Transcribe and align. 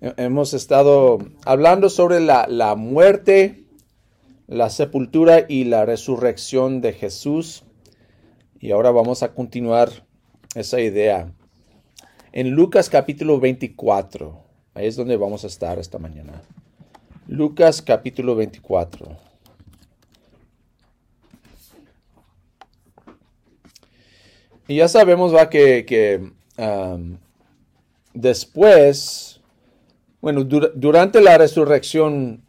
Hemos 0.00 0.54
estado 0.54 1.18
hablando 1.44 1.90
sobre 1.90 2.20
la, 2.20 2.46
la, 2.48 2.76
muerte, 2.76 3.64
la 4.46 4.70
sepultura 4.70 5.44
y 5.48 5.64
la 5.64 5.84
resurrección 5.84 6.80
de 6.80 6.92
Jesús. 6.92 7.64
Y 8.60 8.70
ahora 8.70 8.92
vamos 8.92 9.24
a 9.24 9.34
continuar 9.34 10.06
esa 10.54 10.80
idea. 10.80 11.32
En 12.30 12.50
Lucas 12.50 12.88
capítulo 12.88 13.40
24, 13.40 14.40
ahí 14.74 14.86
es 14.86 14.94
donde 14.94 15.16
vamos 15.16 15.42
a 15.42 15.48
estar 15.48 15.80
esta 15.80 15.98
mañana. 15.98 16.42
Lucas 17.26 17.82
capítulo 17.82 18.36
24. 18.36 19.16
Y 24.68 24.76
ya 24.76 24.86
sabemos, 24.86 25.34
va, 25.34 25.50
que, 25.50 25.84
que 25.84 26.30
después 28.14 29.37
bueno, 30.20 30.44
durante 30.44 31.20
la 31.20 31.38
resurrección, 31.38 32.42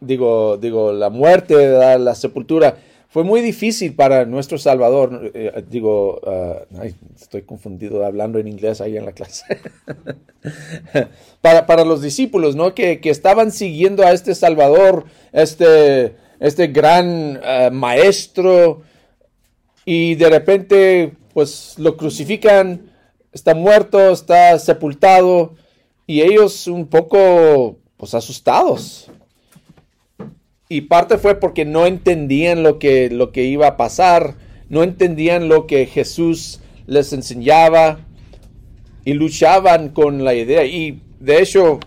digo, 0.00 0.58
digo, 0.58 0.92
la 0.92 1.08
muerte, 1.08 1.70
la, 1.98 2.14
sepultura, 2.14 2.76
fue 3.08 3.24
muy 3.24 3.40
difícil 3.40 3.94
para 3.94 4.26
nuestro 4.26 4.58
Salvador. 4.58 5.30
Eh, 5.34 5.64
digo, 5.68 6.20
ah, 6.26 6.64
estoy 7.18 7.42
confundido 7.42 8.04
hablando 8.04 8.38
en 8.38 8.48
inglés 8.48 8.80
ahí 8.80 8.96
en 8.96 9.06
la 9.06 9.12
clase. 9.12 9.44
para, 11.40 11.66
para, 11.66 11.84
los 11.84 12.02
discípulos, 12.02 12.56
¿no? 12.56 12.74
Que, 12.74 13.00
que, 13.00 13.10
estaban 13.10 13.52
siguiendo 13.52 14.04
a 14.04 14.12
este 14.12 14.34
Salvador, 14.34 15.04
este, 15.32 16.16
este 16.40 16.66
gran 16.66 17.40
ah, 17.42 17.70
maestro, 17.72 18.82
y 19.84 20.14
de 20.14 20.28
repente, 20.28 21.12
pues 21.32 21.74
lo 21.78 21.96
crucifican, 21.96 22.92
está 23.32 23.54
muerto, 23.54 24.12
está 24.12 24.58
sepultado 24.58 25.54
y 26.12 26.20
ellos 26.20 26.66
un 26.66 26.88
poco 26.88 27.78
pues 27.96 28.12
asustados. 28.12 29.10
Y 30.68 30.82
parte 30.82 31.16
fue 31.16 31.40
porque 31.40 31.64
no 31.64 31.86
entendían 31.86 32.62
lo 32.62 32.78
que, 32.78 33.08
lo 33.08 33.32
que 33.32 33.44
iba 33.44 33.66
a 33.66 33.76
pasar, 33.78 34.34
no 34.68 34.82
entendían 34.82 35.48
lo 35.48 35.66
que 35.66 35.86
Jesús 35.86 36.60
les 36.86 37.14
enseñaba 37.14 38.00
y 39.06 39.14
luchaban 39.14 39.88
con 39.88 40.22
la 40.22 40.34
idea. 40.34 40.66
Y 40.66 41.00
de 41.18 41.40
hecho, 41.40 41.80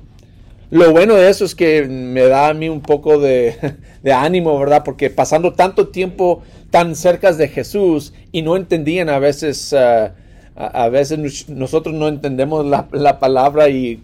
lo 0.72 0.92
bueno 0.92 1.14
de 1.14 1.30
eso 1.30 1.46
es 1.46 1.54
que 1.54 1.84
me 1.84 2.24
da 2.24 2.48
a 2.48 2.56
mí 2.56 2.68
un 2.68 2.82
poco 2.82 3.20
de, 3.20 3.78
ánimo, 4.12 4.58
¿verdad? 4.58 4.82
Porque 4.84 5.12
pasando 5.12 5.54
tanto 5.54 5.90
tiempo 5.90 6.42
tan 6.72 6.96
cerca 6.96 7.32
de 7.32 7.48
Jesús 7.48 8.12
y 8.32 8.42
no 8.42 8.58
entendían 8.58 9.08
a 9.10 9.20
veces... 9.20 9.72
Ah, 9.72 10.16
a, 10.56 10.90
veces 10.90 11.50
nosotros 11.50 11.94
no 11.94 12.08
entendemos 12.08 12.66
la, 12.66 13.20
palabra 13.20 13.70
y 13.70 14.02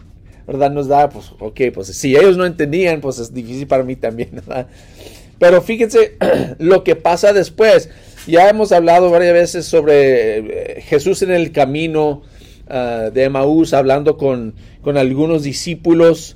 ¿verdad? 0.52 0.72
Nos 0.72 0.88
da, 0.88 1.10
pues, 1.10 1.32
ok, 1.40 1.62
pues 1.74 1.88
si 1.88 2.16
ellos 2.16 2.36
no 2.36 2.46
entendían, 2.46 3.00
pues 3.00 3.20
es 3.20 3.34
difícil 3.34 3.68
para 3.68 3.84
mí 3.84 3.96
también, 3.96 4.30
¿verdad? 4.34 4.68
Pero 5.40 5.62
fíjense 5.62 6.18
lo 6.60 6.84
que 6.84 6.96
pasa 6.96 7.32
después. 7.32 7.90
Ya 8.28 8.50
hemos 8.50 8.72
hablado 8.72 9.10
varias 9.10 9.34
veces 9.34 9.66
sobre 9.66 10.38
eh, 10.78 10.82
Jesús 10.82 11.22
en 11.22 11.32
el 11.32 11.52
camino 11.52 12.22
ah, 12.68 13.10
de 13.14 13.24
Emaús, 13.24 13.74
hablando 13.74 14.18
con, 14.18 14.54
con 14.82 14.98
algunos 14.98 15.44
discípulos. 15.44 16.36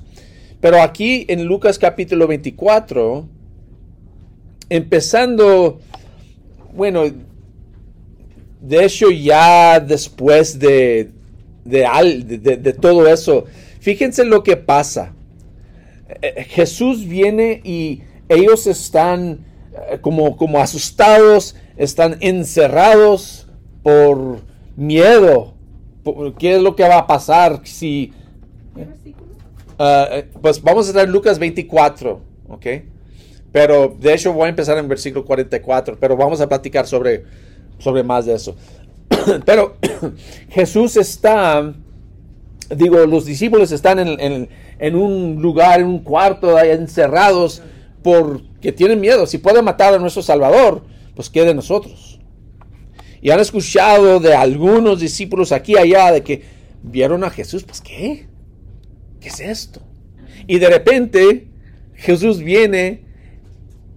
Pero 0.60 0.80
aquí 0.80 1.26
en 1.28 1.44
Lucas 1.44 1.78
capítulo 1.78 2.26
24, 2.26 3.28
empezando, 4.70 5.78
bueno, 6.74 7.04
de 8.60 8.84
hecho, 8.84 9.10
ya 9.10 9.78
después 9.78 10.58
de, 10.58 11.10
de, 11.64 12.72
todo 12.80 13.06
eso, 13.06 13.44
fíjense 13.86 14.24
lo 14.24 14.42
que 14.42 14.56
pasa. 14.56 15.14
Eh, 16.20 16.42
Jesús 16.48 17.06
viene 17.06 17.60
y 17.62 18.02
ellos 18.28 18.66
están 18.66 19.46
eh, 19.92 19.98
como, 20.00 20.36
como 20.36 20.58
asustados, 20.58 21.54
están 21.76 22.16
encerrados 22.18 23.48
por 23.84 24.40
miedo. 24.74 25.54
¿Qué 26.36 26.56
es 26.56 26.62
lo 26.62 26.74
que 26.74 26.82
va 26.82 26.98
a 26.98 27.06
pasar 27.06 27.60
si... 27.62 28.12
Pues 30.42 30.60
vamos 30.62 30.86
a 30.86 30.88
estar 30.88 31.04
en 31.04 31.12
Lucas 31.12 31.38
24, 31.38 32.20
¿ok? 32.48 32.66
Pero 33.52 33.94
de 34.00 34.14
hecho 34.14 34.32
voy 34.32 34.46
a 34.46 34.48
empezar 34.48 34.78
en 34.78 34.88
versículo 34.88 35.24
44, 35.24 35.96
pero 36.00 36.16
vamos 36.16 36.40
a 36.40 36.48
platicar 36.48 36.88
sobre 36.88 37.22
sobre 37.78 38.02
más 38.02 38.26
de 38.26 38.34
eso. 38.34 38.56
Pero 39.44 39.76
Jesús 40.48 40.96
está, 40.96 41.74
digo, 42.74 43.04
los 43.06 43.24
discípulos 43.24 43.72
están 43.72 43.98
en, 43.98 44.96
un 44.96 45.40
lugar, 45.40 45.80
en 45.80 45.86
un 45.86 46.00
cuarto, 46.00 46.56
ahí 46.56 46.70
encerrados, 46.70 47.62
porque 48.02 48.72
tienen 48.72 49.00
miedo. 49.00 49.26
Si 49.26 49.38
puede 49.38 49.62
matar 49.62 49.94
a 49.94 49.98
nuestro 49.98 50.22
Salvador, 50.22 50.84
pues 51.14 51.30
quede 51.30 51.54
nosotros. 51.54 52.20
Y 53.20 53.30
han 53.30 53.40
escuchado 53.40 54.20
de 54.20 54.34
algunos 54.34 55.00
discípulos 55.00 55.52
aquí 55.52 55.72
y 55.72 55.78
allá 55.78 56.12
de 56.12 56.22
que 56.22 56.42
vieron 56.82 57.24
a 57.24 57.30
Jesús, 57.30 57.64
pues 57.64 57.80
¿qué? 57.80 58.26
¿Qué 59.20 59.28
es 59.28 59.40
esto? 59.40 59.80
Y 60.46 60.58
de 60.58 60.68
repente 60.68 61.48
Jesús 61.94 62.38
viene 62.38 63.04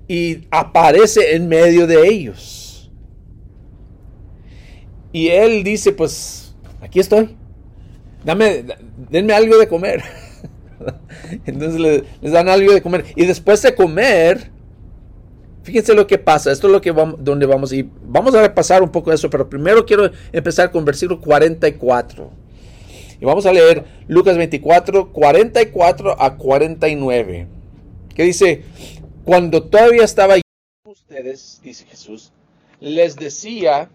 y 0.08 0.48
aparece 0.50 1.36
en 1.36 1.48
medio 1.48 1.86
de 1.86 2.08
ellos. 2.08 2.92
Y 5.12 5.28
él 5.30 5.64
dice, 5.64 5.92
pues, 5.92 6.56
aquí 6.82 7.00
estoy. 7.00 7.36
Dame, 8.30 8.64
denme 9.10 9.34
algo 9.34 9.58
de 9.58 9.68
comer. 9.68 10.04
Entonces 11.48 11.80
les, 12.22 12.32
dan 12.32 12.48
algo 12.48 12.72
de 12.72 12.80
comer. 12.84 13.06
Y 13.16 13.26
después 13.26 13.60
de 13.64 13.74
comer, 13.74 14.52
fíjense 15.64 15.96
lo 15.96 16.06
que 16.06 16.20
pasa. 16.20 16.52
Esto 16.52 16.68
es 16.68 16.74
lo 16.74 16.80
que 16.80 16.92
vamos, 16.92 17.16
donde 17.24 17.48
vamos 17.48 17.74
ir. 17.74 17.90
Vamos 18.04 18.36
a 18.36 18.44
repasar 18.44 18.84
un 18.84 18.92
poco 18.92 19.12
eso, 19.12 19.32
pero 19.32 19.50
primero 19.50 19.84
quiero 19.84 20.12
empezar 20.32 20.70
con 20.70 20.86
versículo 20.86 21.20
44. 21.20 22.30
Y 23.20 23.26
vamos 23.26 23.48
a 23.48 23.52
leer 23.52 23.84
Lucas 24.08 24.38
24, 24.38 25.12
44 25.12 26.22
a 26.22 26.38
49. 26.38 27.48
Que 28.14 28.24
dice, 28.26 28.62
cuando 29.26 29.64
todavía 29.64 30.04
estaba 30.04 30.36
ustedes, 30.84 31.62
dice 31.64 31.84
Jesús, 31.86 32.32
les 32.80 33.16
decía 33.16 33.90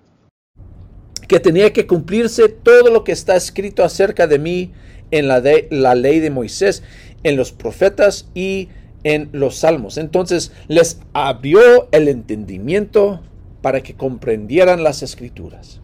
que 1.28 1.40
tenía 1.40 1.72
que 1.72 1.86
cumplirse 1.86 2.48
todo 2.48 2.90
lo 2.90 3.04
que 3.04 3.12
está 3.12 3.36
escrito 3.36 3.84
acerca 3.84 4.26
de 4.26 4.38
mí 4.38 4.72
en 5.10 5.28
la, 5.28 5.40
de, 5.40 5.68
la 5.70 5.94
ley 5.94 6.20
de 6.20 6.30
Moisés, 6.30 6.82
en 7.22 7.36
los 7.36 7.52
profetas 7.52 8.28
y 8.34 8.68
en 9.04 9.28
los 9.32 9.56
salmos. 9.56 9.98
Entonces 9.98 10.52
les 10.68 11.00
abrió 11.12 11.88
el 11.92 12.08
entendimiento 12.08 13.20
para 13.62 13.82
que 13.82 13.94
comprendieran 13.94 14.82
las 14.82 15.02
escrituras. 15.02 15.80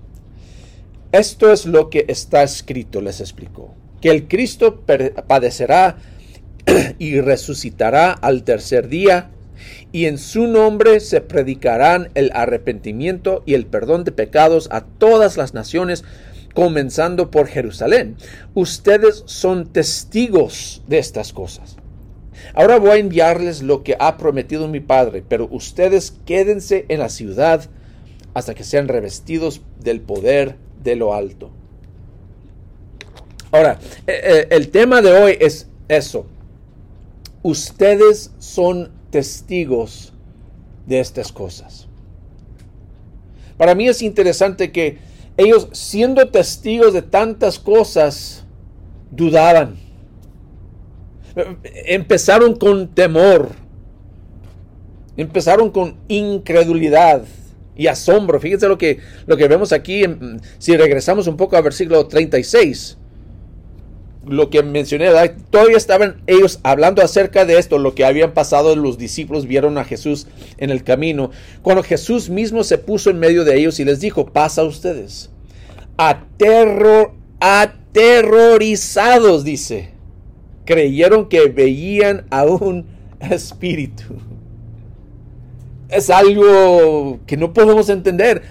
Esto 1.12 1.52
es 1.52 1.66
lo 1.66 1.90
que 1.90 2.04
está 2.08 2.42
escrito, 2.42 3.00
les 3.00 3.20
explicó, 3.20 3.74
que 4.00 4.10
el 4.10 4.28
Cristo 4.28 4.84
padecerá 5.26 5.96
y 6.98 7.20
resucitará 7.20 8.12
al 8.12 8.44
tercer 8.44 8.88
día 8.88 9.30
y 9.92 10.06
en 10.06 10.18
su 10.18 10.46
nombre 10.46 11.00
se 11.00 11.20
predicarán 11.20 12.10
el 12.14 12.30
arrepentimiento 12.34 13.42
y 13.46 13.54
el 13.54 13.66
perdón 13.66 14.04
de 14.04 14.12
pecados 14.12 14.68
a 14.70 14.82
todas 14.82 15.36
las 15.36 15.54
naciones, 15.54 16.04
comenzando 16.54 17.30
por 17.30 17.46
Jerusalén. 17.46 18.16
Ustedes 18.54 19.22
son 19.26 19.66
testigos 19.66 20.82
de 20.86 20.98
estas 20.98 21.32
cosas. 21.32 21.76
Ahora 22.54 22.78
voy 22.78 22.90
a 22.90 22.96
enviarles 22.96 23.62
lo 23.62 23.82
que 23.82 23.96
ha 23.98 24.16
prometido 24.16 24.68
mi 24.68 24.80
Padre, 24.80 25.22
pero 25.28 25.48
ustedes 25.50 26.14
quédense 26.24 26.86
en 26.88 27.00
la 27.00 27.08
ciudad 27.08 27.68
hasta 28.34 28.54
que 28.54 28.64
sean 28.64 28.88
revestidos 28.88 29.60
del 29.80 30.00
poder 30.00 30.56
de 30.82 30.96
lo 30.96 31.14
alto. 31.14 31.50
Ahora, 33.52 33.78
eh, 34.06 34.20
eh, 34.22 34.46
el 34.50 34.68
tema 34.70 35.02
de 35.02 35.12
hoy 35.12 35.36
es 35.40 35.68
eso. 35.88 36.26
Ustedes 37.42 38.30
son 38.38 38.90
testigos 39.10 40.12
de 40.86 41.00
estas 41.00 41.32
cosas. 41.32 41.88
Para 43.56 43.74
mí 43.74 43.88
es 43.88 44.02
interesante 44.02 44.72
que 44.72 44.98
ellos, 45.36 45.68
siendo 45.72 46.28
testigos 46.28 46.92
de 46.92 47.02
tantas 47.02 47.58
cosas, 47.58 48.44
dudaban. 49.10 49.76
Empezaron 51.86 52.56
con 52.56 52.88
temor. 52.88 53.50
Empezaron 55.16 55.70
con 55.70 55.96
incredulidad 56.08 57.24
y 57.76 57.86
asombro. 57.86 58.40
Fíjense 58.40 58.68
lo 58.68 58.78
que, 58.78 58.98
lo 59.26 59.36
que 59.36 59.48
vemos 59.48 59.72
aquí, 59.72 60.04
si 60.58 60.76
regresamos 60.76 61.26
un 61.26 61.36
poco 61.36 61.56
al 61.56 61.62
versículo 61.62 62.06
36 62.06 62.98
lo 64.26 64.50
que 64.50 64.62
mencioné, 64.62 65.08
todavía 65.50 65.76
estaban 65.76 66.22
ellos 66.26 66.60
hablando 66.62 67.02
acerca 67.02 67.46
de 67.46 67.58
esto, 67.58 67.78
lo 67.78 67.94
que 67.94 68.04
habían 68.04 68.32
pasado, 68.32 68.76
los 68.76 68.98
discípulos 68.98 69.46
vieron 69.46 69.78
a 69.78 69.84
Jesús 69.84 70.26
en 70.58 70.70
el 70.70 70.84
camino, 70.84 71.30
cuando 71.62 71.82
Jesús 71.82 72.28
mismo 72.28 72.62
se 72.64 72.76
puso 72.78 73.10
en 73.10 73.18
medio 73.18 73.44
de 73.44 73.56
ellos 73.56 73.80
y 73.80 73.84
les 73.84 74.00
dijo, 74.00 74.26
pasa 74.26 74.62
a 74.62 74.66
ustedes, 74.66 75.30
aterror, 75.96 77.12
aterrorizados, 77.40 79.44
dice, 79.44 79.90
creyeron 80.66 81.28
que 81.28 81.48
veían 81.48 82.26
a 82.30 82.44
un 82.44 82.86
espíritu. 83.20 84.04
Es 85.88 86.10
algo 86.10 87.18
que 87.26 87.36
no 87.36 87.52
podemos 87.52 87.88
entender. 87.88 88.42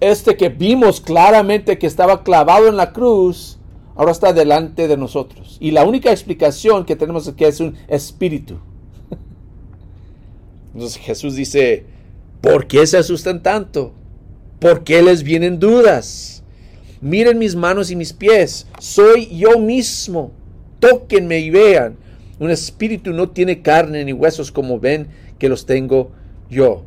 Este 0.00 0.36
que 0.36 0.48
vimos 0.48 1.00
claramente 1.00 1.78
que 1.78 1.86
estaba 1.86 2.24
clavado 2.24 2.66
en 2.66 2.76
la 2.76 2.92
cruz, 2.92 3.59
ahora 4.00 4.12
está 4.12 4.32
delante 4.32 4.88
de 4.88 4.96
nosotros. 4.96 5.58
Y 5.60 5.72
la 5.72 5.84
única 5.84 6.10
explicación 6.10 6.86
que 6.86 6.96
tenemos 6.96 7.26
es 7.26 7.34
que 7.34 7.46
es 7.46 7.60
un 7.60 7.76
espíritu. 7.86 8.58
Entonces 10.72 10.98
Jesús 11.02 11.34
dice, 11.34 11.84
¿por 12.40 12.66
qué 12.66 12.86
se 12.86 12.96
asustan 12.96 13.42
tanto? 13.42 13.92
¿Por 14.58 14.84
qué 14.84 15.02
les 15.02 15.22
vienen 15.22 15.58
dudas? 15.58 16.42
Miren 17.02 17.38
mis 17.38 17.54
manos 17.54 17.90
y 17.90 17.96
mis 17.96 18.14
pies, 18.14 18.66
soy 18.78 19.36
yo 19.36 19.58
mismo. 19.58 20.32
Tóquenme 20.78 21.40
y 21.40 21.50
vean. 21.50 21.98
Un 22.38 22.50
espíritu 22.50 23.12
no 23.12 23.28
tiene 23.28 23.60
carne 23.60 24.02
ni 24.06 24.14
huesos 24.14 24.50
como 24.50 24.80
ven 24.80 25.08
que 25.38 25.50
los 25.50 25.66
tengo 25.66 26.10
yo. 26.48 26.84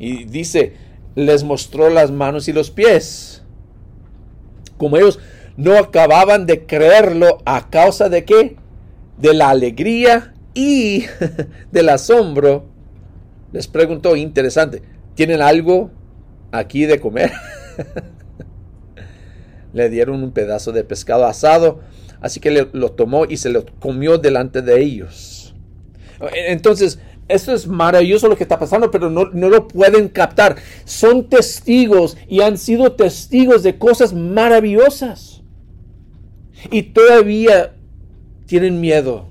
Y 0.00 0.24
dice, 0.24 0.72
les 1.14 1.44
mostró 1.44 1.90
las 1.90 2.10
manos 2.10 2.48
y 2.48 2.52
los 2.52 2.72
pies. 2.72 3.44
Como 4.78 4.96
ellos 4.96 5.20
no 5.58 5.76
acababan 5.76 6.46
de 6.46 6.66
creerlo 6.66 7.38
a 7.44 7.68
causa 7.68 8.08
de 8.08 8.24
qué? 8.24 8.56
De 9.18 9.34
la 9.34 9.50
alegría 9.50 10.32
y 10.54 11.04
del 11.72 11.88
asombro. 11.88 12.64
Les 13.52 13.66
preguntó, 13.66 14.14
interesante, 14.14 14.82
¿tienen 15.16 15.42
algo 15.42 15.90
aquí 16.52 16.86
de 16.86 17.00
comer? 17.00 17.32
le 19.72 19.90
dieron 19.90 20.22
un 20.22 20.30
pedazo 20.30 20.70
de 20.70 20.84
pescado 20.84 21.26
asado, 21.26 21.80
así 22.20 22.38
que 22.38 22.68
lo 22.72 22.92
tomó 22.92 23.24
y 23.24 23.36
se 23.36 23.50
lo 23.50 23.66
comió 23.80 24.16
delante 24.16 24.62
de 24.62 24.80
ellos. 24.80 25.56
Entonces, 26.34 27.00
esto 27.26 27.52
es 27.52 27.66
maravilloso 27.66 28.28
lo 28.28 28.36
que 28.36 28.44
está 28.44 28.60
pasando, 28.60 28.92
pero 28.92 29.10
no, 29.10 29.24
no, 29.32 29.48
lo 29.48 29.66
pueden 29.66 30.08
captar. 30.08 30.54
Son 30.84 31.28
testigos 31.28 32.16
y 32.28 32.42
han 32.42 32.58
sido 32.58 32.92
testigos 32.92 33.64
de 33.64 33.76
cosas 33.76 34.12
maravillosas. 34.12 35.37
Y 36.70 36.82
todavía 36.82 37.74
tienen 38.46 38.80
miedo. 38.80 39.28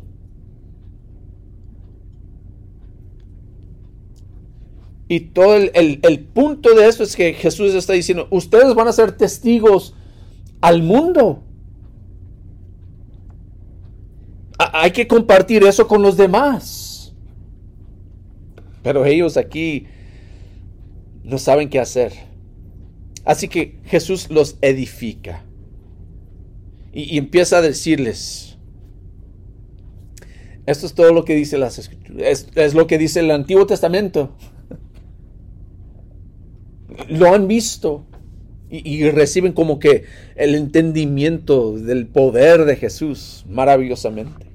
Y 5.10 5.22
todo 5.22 5.56
el, 5.56 6.00
el, 6.04 6.20
punto 6.20 6.76
de 6.76 6.88
eso 6.88 7.04
es 7.04 7.16
que 7.16 7.34
Jesús 7.34 7.74
está 7.74 7.94
diciendo, 7.94 8.28
ustedes 8.30 8.76
van 8.76 8.90
a 8.90 8.92
ser 8.92 9.14
testigos 9.14 9.96
al 10.60 10.84
mundo. 10.84 11.44
hay 14.58 14.92
que 14.92 15.08
compartir 15.08 15.64
eso 15.64 15.88
con 15.88 16.02
los 16.02 16.18
demás. 16.18 17.14
Pero 18.82 19.06
ellos 19.06 19.38
aquí 19.38 19.88
no 21.24 21.38
saben 21.38 21.70
qué 21.70 21.80
hacer. 21.80 22.14
Así 23.26 23.48
que 23.48 23.80
Jesús 23.86 24.30
los 24.30 24.58
edifica. 24.62 25.44
Y, 27.00 27.18
empieza 27.20 27.60
a 27.60 27.62
decirles, 27.62 28.58
esto 30.66 30.88
es 30.88 30.94
todo 30.96 31.14
lo 31.14 31.26
que 31.26 31.36
dice 31.36 31.60
las 31.60 31.78
escrituras, 31.78 32.48
es 32.56 32.74
lo 32.74 32.88
que 32.88 32.98
dice 32.98 33.20
el 33.20 33.30
Antiguo 33.30 33.68
Testamento 33.68 34.36
lo 37.10 37.34
han 37.34 37.48
visto 37.48 38.06
y, 38.70 39.10
reciben 39.12 39.54
como 39.54 39.80
que 39.80 40.04
el 40.36 40.54
entendimiento 40.54 41.78
del 41.78 42.06
poder 42.06 42.66
de 42.66 42.76
Jesús 42.76 43.46
maravillosamente. 43.48 44.46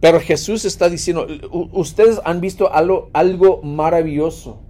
Pero 0.00 0.18
Jesús 0.18 0.64
está 0.64 0.88
diciendo, 0.88 1.26
ustedes 1.72 2.20
han 2.24 2.40
visto 2.40 2.72
algo, 2.72 3.10
algo 3.12 3.60
maravilloso. 3.62 4.62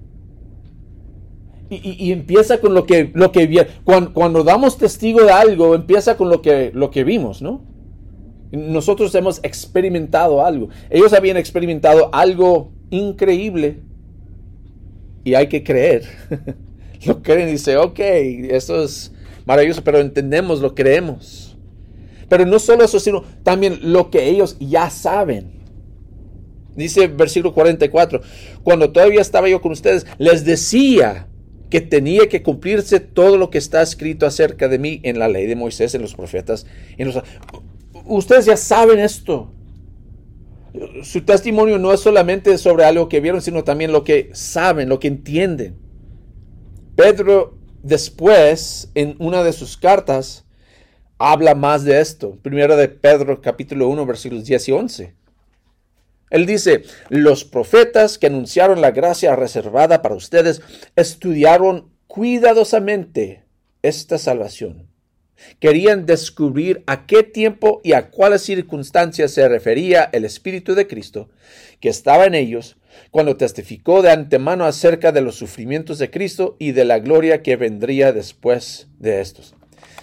Y, 1.72 2.10
empieza 2.10 2.58
con 2.58 2.74
lo 2.74 2.84
que, 2.84 3.12
lo 3.14 3.30
que 3.30 3.68
cuando, 3.84 4.12
cuando, 4.12 4.42
damos 4.42 4.76
testigo 4.76 5.22
de 5.22 5.30
algo, 5.30 5.76
empieza 5.76 6.16
con 6.16 6.28
lo 6.28 6.42
que, 6.42 6.72
lo 6.74 6.90
que 6.90 7.04
vimos, 7.04 7.42
¿no? 7.42 7.62
Nosotros 8.50 9.14
hemos 9.14 9.38
experimentado 9.44 10.44
algo. 10.44 10.68
Ellos 10.90 11.12
habían 11.12 11.36
experimentado 11.36 12.12
algo 12.12 12.72
increíble 12.90 13.78
y 15.22 15.34
hay 15.34 15.46
que 15.46 15.62
creer. 15.62 16.02
lo 17.06 17.22
creen 17.22 17.48
y 17.48 17.52
dice, 17.52 17.76
ok, 17.76 18.00
esto 18.00 18.82
es 18.82 19.12
maravilloso, 19.46 19.84
pero 19.84 20.00
entendemos, 20.00 20.60
lo 20.60 20.74
creemos. 20.74 21.56
Pero 22.28 22.46
no 22.46 22.58
solo 22.58 22.84
eso, 22.84 22.98
sino 22.98 23.22
también 23.44 23.78
lo 23.92 24.10
que 24.10 24.28
ellos 24.28 24.56
ya 24.58 24.90
saben. 24.90 25.60
Dice 26.74 27.06
versículo 27.08 27.54
44, 27.54 28.20
cuando 28.64 28.90
todavía 28.90 29.20
estaba 29.20 29.48
yo 29.48 29.60
con 29.60 29.72
ustedes, 29.72 30.06
les 30.18 30.44
decía 30.44 31.28
que 31.70 31.80
tenía 31.80 32.28
que 32.28 32.42
cumplirse 32.42 33.00
todo 33.00 33.36
lo 33.38 33.50
que 33.50 33.58
está 33.58 33.80
escrito 33.80 34.26
acerca 34.26 34.68
de 34.68 34.78
mí 34.78 35.00
en 35.04 35.18
la 35.18 35.28
ley 35.28 35.46
de 35.46 35.56
Moisés, 35.56 35.94
en 35.94 36.02
los 36.02 36.14
profetas. 36.14 36.66
En 36.98 37.08
los... 37.08 37.22
Ustedes 38.06 38.46
ya 38.46 38.56
saben 38.56 38.98
esto 38.98 39.52
su 41.02 41.22
testimonio 41.22 41.78
no 41.78 41.92
es 41.92 42.00
solamente 42.00 42.56
sobre 42.58 42.84
algo 42.84 43.08
que 43.08 43.20
vieron, 43.20 43.42
sino 43.42 43.64
también 43.64 43.92
lo 43.92 44.04
que 44.04 44.30
saben, 44.32 44.88
lo 44.88 45.00
que 45.00 45.08
entienden. 45.08 45.76
Pedro 46.96 47.58
después, 47.82 48.90
en 48.94 49.16
una 49.18 49.42
de 49.42 49.52
sus 49.52 49.76
cartas, 49.76 50.44
habla 51.18 51.54
más 51.54 51.84
de 51.84 52.00
esto. 52.00 52.38
Primero 52.42 52.76
de 52.76 52.88
Pedro 52.88 53.40
capítulo 53.40 53.88
1 53.88 54.06
versículos 54.06 54.44
10 54.44 54.68
y 54.68 54.72
11. 54.72 55.14
Él 56.30 56.46
dice, 56.46 56.84
los 57.08 57.44
profetas 57.44 58.18
que 58.18 58.28
anunciaron 58.28 58.80
la 58.80 58.92
gracia 58.92 59.36
reservada 59.36 60.00
para 60.00 60.14
ustedes 60.14 60.62
estudiaron 60.96 61.90
cuidadosamente 62.06 63.44
esta 63.82 64.18
salvación 64.18 64.90
Querían 65.58 66.06
descubrir 66.06 66.82
a 66.86 67.06
qué 67.06 67.22
tiempo 67.22 67.80
y 67.84 67.92
a 67.92 68.10
cuáles 68.10 68.42
circunstancias 68.42 69.32
se 69.32 69.48
refería 69.48 70.08
el 70.12 70.24
Espíritu 70.24 70.74
de 70.74 70.86
Cristo 70.86 71.28
que 71.80 71.88
estaba 71.88 72.26
en 72.26 72.34
ellos 72.34 72.76
cuando 73.10 73.36
testificó 73.36 74.02
de 74.02 74.10
antemano 74.10 74.64
acerca 74.64 75.12
de 75.12 75.20
los 75.20 75.36
sufrimientos 75.36 75.98
de 75.98 76.10
Cristo 76.10 76.56
y 76.58 76.72
de 76.72 76.84
la 76.84 76.98
gloria 76.98 77.42
que 77.42 77.56
vendría 77.56 78.12
después 78.12 78.88
de 78.98 79.20
estos. 79.20 79.54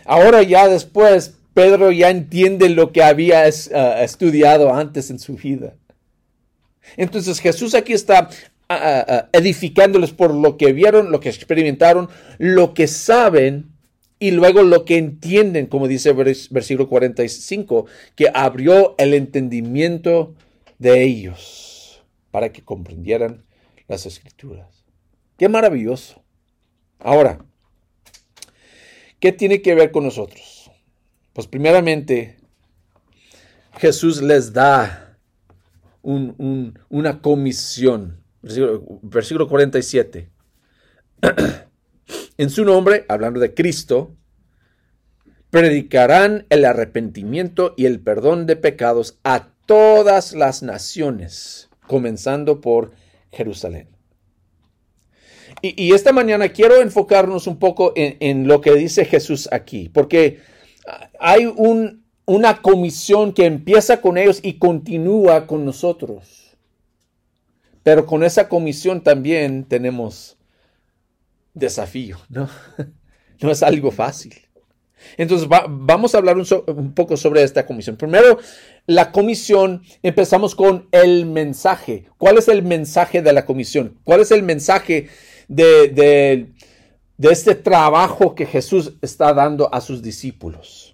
Ahora 0.05 0.41
ya 0.43 0.67
después, 0.67 1.35
Pedro 1.53 1.91
ya 1.91 2.09
entiende 2.09 2.69
lo 2.69 2.91
que 2.91 3.03
había 3.03 3.43
ah, 3.43 4.03
estudiado 4.03 4.73
antes 4.73 5.09
en 5.09 5.19
su 5.19 5.35
vida. 5.35 5.73
Entonces 6.95 7.39
Jesús 7.39 7.75
aquí 7.75 7.93
está 7.93 8.29
ah, 8.69 9.05
ah, 9.07 9.29
edificándoles 9.33 10.11
por 10.11 10.33
lo 10.33 10.57
que 10.57 10.73
vieron, 10.73 11.11
lo 11.11 11.19
que 11.19 11.29
experimentaron, 11.29 12.09
lo 12.37 12.73
que 12.73 12.87
saben 12.87 13.71
y 14.19 14.31
luego 14.31 14.63
lo 14.63 14.85
que 14.85 14.97
entienden, 14.97 15.67
como 15.67 15.87
dice 15.87 16.13
versículo 16.13 16.89
45, 16.89 17.85
que 18.15 18.31
abrió 18.33 18.95
el 18.97 19.13
entendimiento 19.13 20.33
de 20.79 21.03
ellos 21.03 22.03
para 22.31 22.51
que 22.51 22.63
comprendieran 22.63 23.43
las 23.87 24.05
escrituras. 24.05 24.85
Qué 25.37 25.49
maravilloso. 25.49 26.23
Ahora, 26.99 27.45
¿qué 29.19 29.31
tiene 29.31 29.61
que 29.61 29.75
ver 29.75 29.91
con 29.91 30.03
nosotros? 30.03 30.71
Pues 31.33 31.45
primeramente, 31.45 32.37
Jesús 33.77 34.21
les 34.21 34.53
da 34.53 35.06
una 36.01 37.21
comisión. 37.21 38.23
Versículo, 38.41 38.99
versículo 39.01 39.47
47. 39.47 40.29
En 42.37 42.51
su 42.51 42.63
nombre, 42.63 43.03
hablando 43.09 43.39
de 43.39 43.53
Cristo, 43.53 44.15
predicarán 45.49 46.45
el 46.49 46.65
arrepentimiento 46.65 47.73
y 47.75 47.85
el 47.85 47.99
perdón 47.99 48.45
de 48.45 48.55
pecados 48.55 49.17
a 49.23 49.49
todas 49.65 50.33
las 50.33 50.61
naciones, 50.61 51.69
comenzando 51.87 52.61
por 52.61 52.91
Jerusalén. 53.31 53.89
Y, 55.61 55.93
esta 55.93 56.13
mañana 56.13 56.49
quiero 56.49 56.81
enfocarnos 56.81 57.47
un 57.47 57.57
poco 57.57 57.93
en, 57.95 58.47
lo 58.47 58.61
que 58.61 58.73
dice 58.73 59.05
Jesús 59.05 59.49
aquí, 59.51 59.89
porque 59.89 60.39
hay 61.19 61.51
una 62.27 62.61
comisión 62.61 63.33
que 63.33 63.45
empieza 63.45 64.01
con 64.01 64.17
ellos 64.17 64.39
y 64.43 64.59
continúa 64.59 65.47
con 65.47 65.65
nosotros. 65.65 66.57
Pero 67.81 68.05
con 68.05 68.23
esa 68.23 68.49
comisión 68.49 69.01
también 69.01 69.63
tenemos 69.63 70.37
desafío, 71.53 72.17
¿no? 72.29 72.47
No 73.39 73.51
es 73.51 73.61
algo 73.61 73.91
fácil. 73.91 74.33
Entonces 75.15 75.47
vamos 75.47 76.13
a 76.13 76.17
hablar 76.17 76.37
un, 76.37 76.93
poco 76.93 77.17
sobre 77.17 77.43
esta 77.43 77.65
comisión. 77.65 77.95
Primero, 77.95 78.39
la 78.87 79.11
comisión, 79.11 79.83
empezamos 80.01 80.55
con 80.55 80.87
el 80.91 81.27
mensaje. 81.27 82.05
¿Cuál 82.17 82.39
es 82.39 82.47
el 82.47 82.63
mensaje 82.63 83.21
de 83.21 83.31
la 83.31 83.45
comisión? 83.45 83.99
¿Cuál 84.03 84.21
es 84.21 84.31
el 84.31 84.41
mensaje 84.43 85.09
de, 85.47 86.47
este 87.19 87.55
trabajo 87.55 88.33
que 88.33 88.47
Jesús 88.47 88.93
está 89.01 89.33
dando 89.33 89.73
a 89.73 89.81
sus 89.81 90.01
discípulos? 90.01 90.86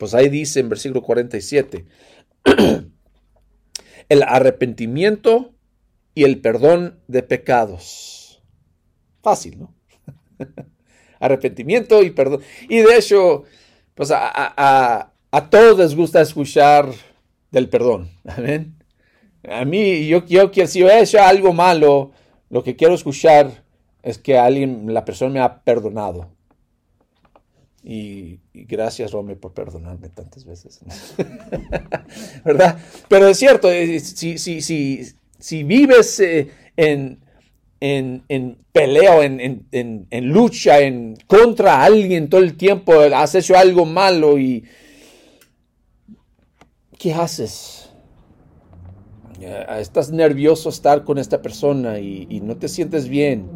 Pues 0.00 0.14
ahí 0.14 0.30
dice 0.30 0.60
en 0.60 0.70
versículo 0.70 1.02
47, 1.02 1.84
el 4.08 4.22
arrepentimiento 4.22 5.52
y 6.14 6.24
el 6.24 6.40
perdón 6.40 6.98
de 7.06 7.22
pecados. 7.22 8.42
Fácil, 9.22 9.58
¿no? 9.58 9.74
arrepentimiento 11.20 12.02
y 12.02 12.12
perdón. 12.12 12.40
Y 12.70 12.78
de 12.78 12.96
hecho, 12.96 13.44
pues 13.94 14.10
a, 14.10 15.12
todos 15.50 15.78
les 15.78 15.94
gusta 15.94 16.22
escuchar 16.22 16.88
del 17.50 17.68
perdón. 17.68 18.08
Amén. 18.24 18.82
A 19.50 19.66
mí, 19.66 20.06
yo, 20.08 20.24
yo, 20.24 20.50
si 20.66 20.82
he 20.82 21.02
hecho 21.02 21.20
algo 21.22 21.52
malo, 21.52 22.12
lo 22.48 22.64
que 22.64 22.74
quiero 22.74 22.94
escuchar 22.94 23.64
es 24.02 24.16
que 24.16 24.38
alguien, 24.38 24.94
la 24.94 25.04
persona 25.04 25.30
me 25.30 25.40
ha 25.40 25.62
perdonado. 25.62 26.30
Y, 27.82 28.40
gracias, 28.52 29.12
Rome, 29.12 29.36
por 29.36 29.54
perdonarme 29.54 30.10
tantas 30.10 30.44
veces. 30.44 30.80
¿Verdad? 32.44 32.78
Pero 33.08 33.28
es 33.28 33.38
cierto, 33.38 33.70
eh, 33.70 33.98
si, 34.00 34.38
si, 34.38 34.60
si, 34.60 35.02
si 35.38 35.62
vives 35.64 36.20
eh, 36.20 36.50
en, 36.76 37.20
en, 37.80 38.22
en 38.28 38.58
pelea, 38.72 39.24
en, 39.24 39.40
en, 39.72 40.06
en, 40.10 40.28
lucha, 40.28 40.80
en 40.80 41.16
contra 41.26 41.82
alguien 41.82 42.28
todo 42.28 42.42
el 42.42 42.56
tiempo, 42.56 42.92
has 43.00 43.34
hecho 43.34 43.56
algo 43.56 43.86
malo 43.86 44.38
y 44.38 44.64
¿qué 46.98 47.14
haces? 47.14 47.90
Estás 49.78 50.10
nervioso 50.10 50.68
estar 50.68 51.02
con 51.04 51.16
esta 51.16 51.40
persona 51.40 51.98
y, 51.98 52.40
no 52.42 52.58
te 52.58 52.68
sientes 52.68 53.08
bien. 53.08 53.48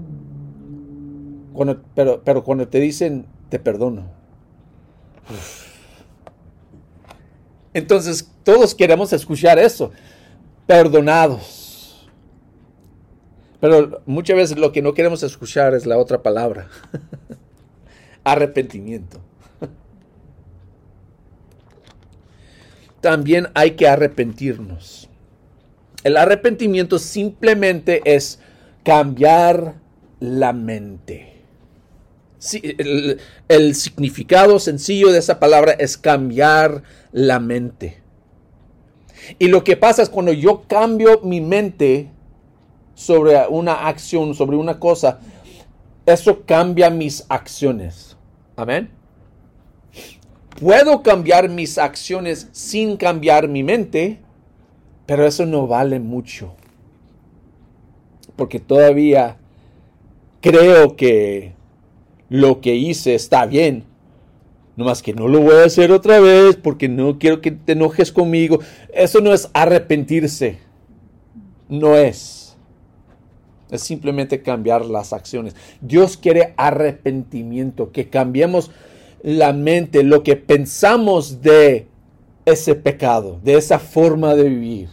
pero, 1.94 2.22
pero 2.24 2.42
cuando 2.42 2.68
te 2.68 2.80
dicen, 2.80 3.26
perdono. 3.58 4.10
Entonces, 7.72 8.30
todos 8.44 8.74
queremos 8.74 9.12
escuchar 9.12 9.58
eso. 9.58 9.90
Perdonados 10.66 11.64
pero 13.64 14.02
muchas 14.04 14.36
veces 14.36 14.58
lo 14.58 14.72
que 14.72 14.82
no 14.82 14.92
queremos 14.92 15.22
escuchar 15.22 15.72
es 15.72 15.86
la 15.86 15.96
otra 15.96 16.22
palabra. 16.22 16.68
Arrepentimiento. 18.22 19.22
También 23.00 23.48
hay 23.54 23.70
que 23.70 23.88
arrepentirnos. 23.88 25.08
El 26.02 26.18
arrepentimiento 26.18 26.98
simplemente 26.98 28.02
es 28.04 28.38
cambiar 28.84 29.76
la 30.20 30.52
mente. 30.52 31.33
El, 33.48 33.74
significado 33.74 34.58
sencillo 34.58 35.10
de 35.12 35.18
esa 35.18 35.38
palabra 35.38 35.72
es 35.72 35.96
cambiar 35.96 36.82
la 37.12 37.40
mente. 37.40 38.02
Y 39.38 39.48
lo 39.48 39.64
que 39.64 39.76
pasa 39.76 40.02
es 40.02 40.10
cuando 40.10 40.32
yo 40.32 40.64
cambio 40.68 41.20
mi 41.22 41.40
mente, 41.40 42.10
sobre 42.94 43.46
una 43.48 43.88
acción, 43.88 44.34
sobre 44.34 44.56
una 44.56 44.78
cosa, 44.78 45.18
eso 46.06 46.44
cambia 46.44 46.90
mis 46.90 47.24
acciones. 47.28 48.16
Amén. 48.56 48.90
Puedo 50.60 51.02
cambiar 51.02 51.48
mis 51.48 51.78
acciones 51.78 52.48
sin 52.52 52.96
cambiar 52.96 53.48
mi 53.48 53.62
mente, 53.62 54.20
pero 55.06 55.26
eso 55.26 55.46
no 55.46 55.66
vale 55.66 55.98
mucho. 55.98 56.54
Porque 58.36 58.60
todavía 58.60 59.36
creo 60.40 60.94
que 60.94 61.54
lo 62.28 62.60
que 62.60 62.74
hice 62.74 63.14
está 63.14 63.46
bien. 63.46 63.84
No 64.76 64.84
más 64.84 65.02
que 65.02 65.14
no 65.14 65.28
lo 65.28 65.40
voy 65.40 65.54
a 65.54 65.64
hacer 65.64 65.92
otra 65.92 66.18
vez 66.18 66.56
porque 66.56 66.88
no 66.88 67.18
quiero 67.18 67.40
que 67.40 67.52
te 67.52 67.72
enojes 67.72 68.10
conmigo. 68.10 68.58
Eso 68.92 69.20
no 69.20 69.32
es 69.32 69.48
arrepentirse. 69.54 70.58
No 71.68 71.96
es 71.96 72.44
es 73.74 73.82
simplemente 73.82 74.42
cambiar 74.42 74.84
las 74.84 75.12
acciones. 75.12 75.56
Dios 75.80 76.16
quiere 76.16 76.54
arrepentimiento, 76.56 77.90
que 77.92 78.08
cambiemos 78.08 78.70
la 79.22 79.52
mente, 79.52 80.02
lo 80.02 80.22
que 80.22 80.36
pensamos 80.36 81.42
de 81.42 81.88
ese 82.44 82.74
pecado, 82.74 83.40
de 83.42 83.56
esa 83.56 83.78
forma 83.78 84.34
de 84.34 84.44
vivir. 84.44 84.88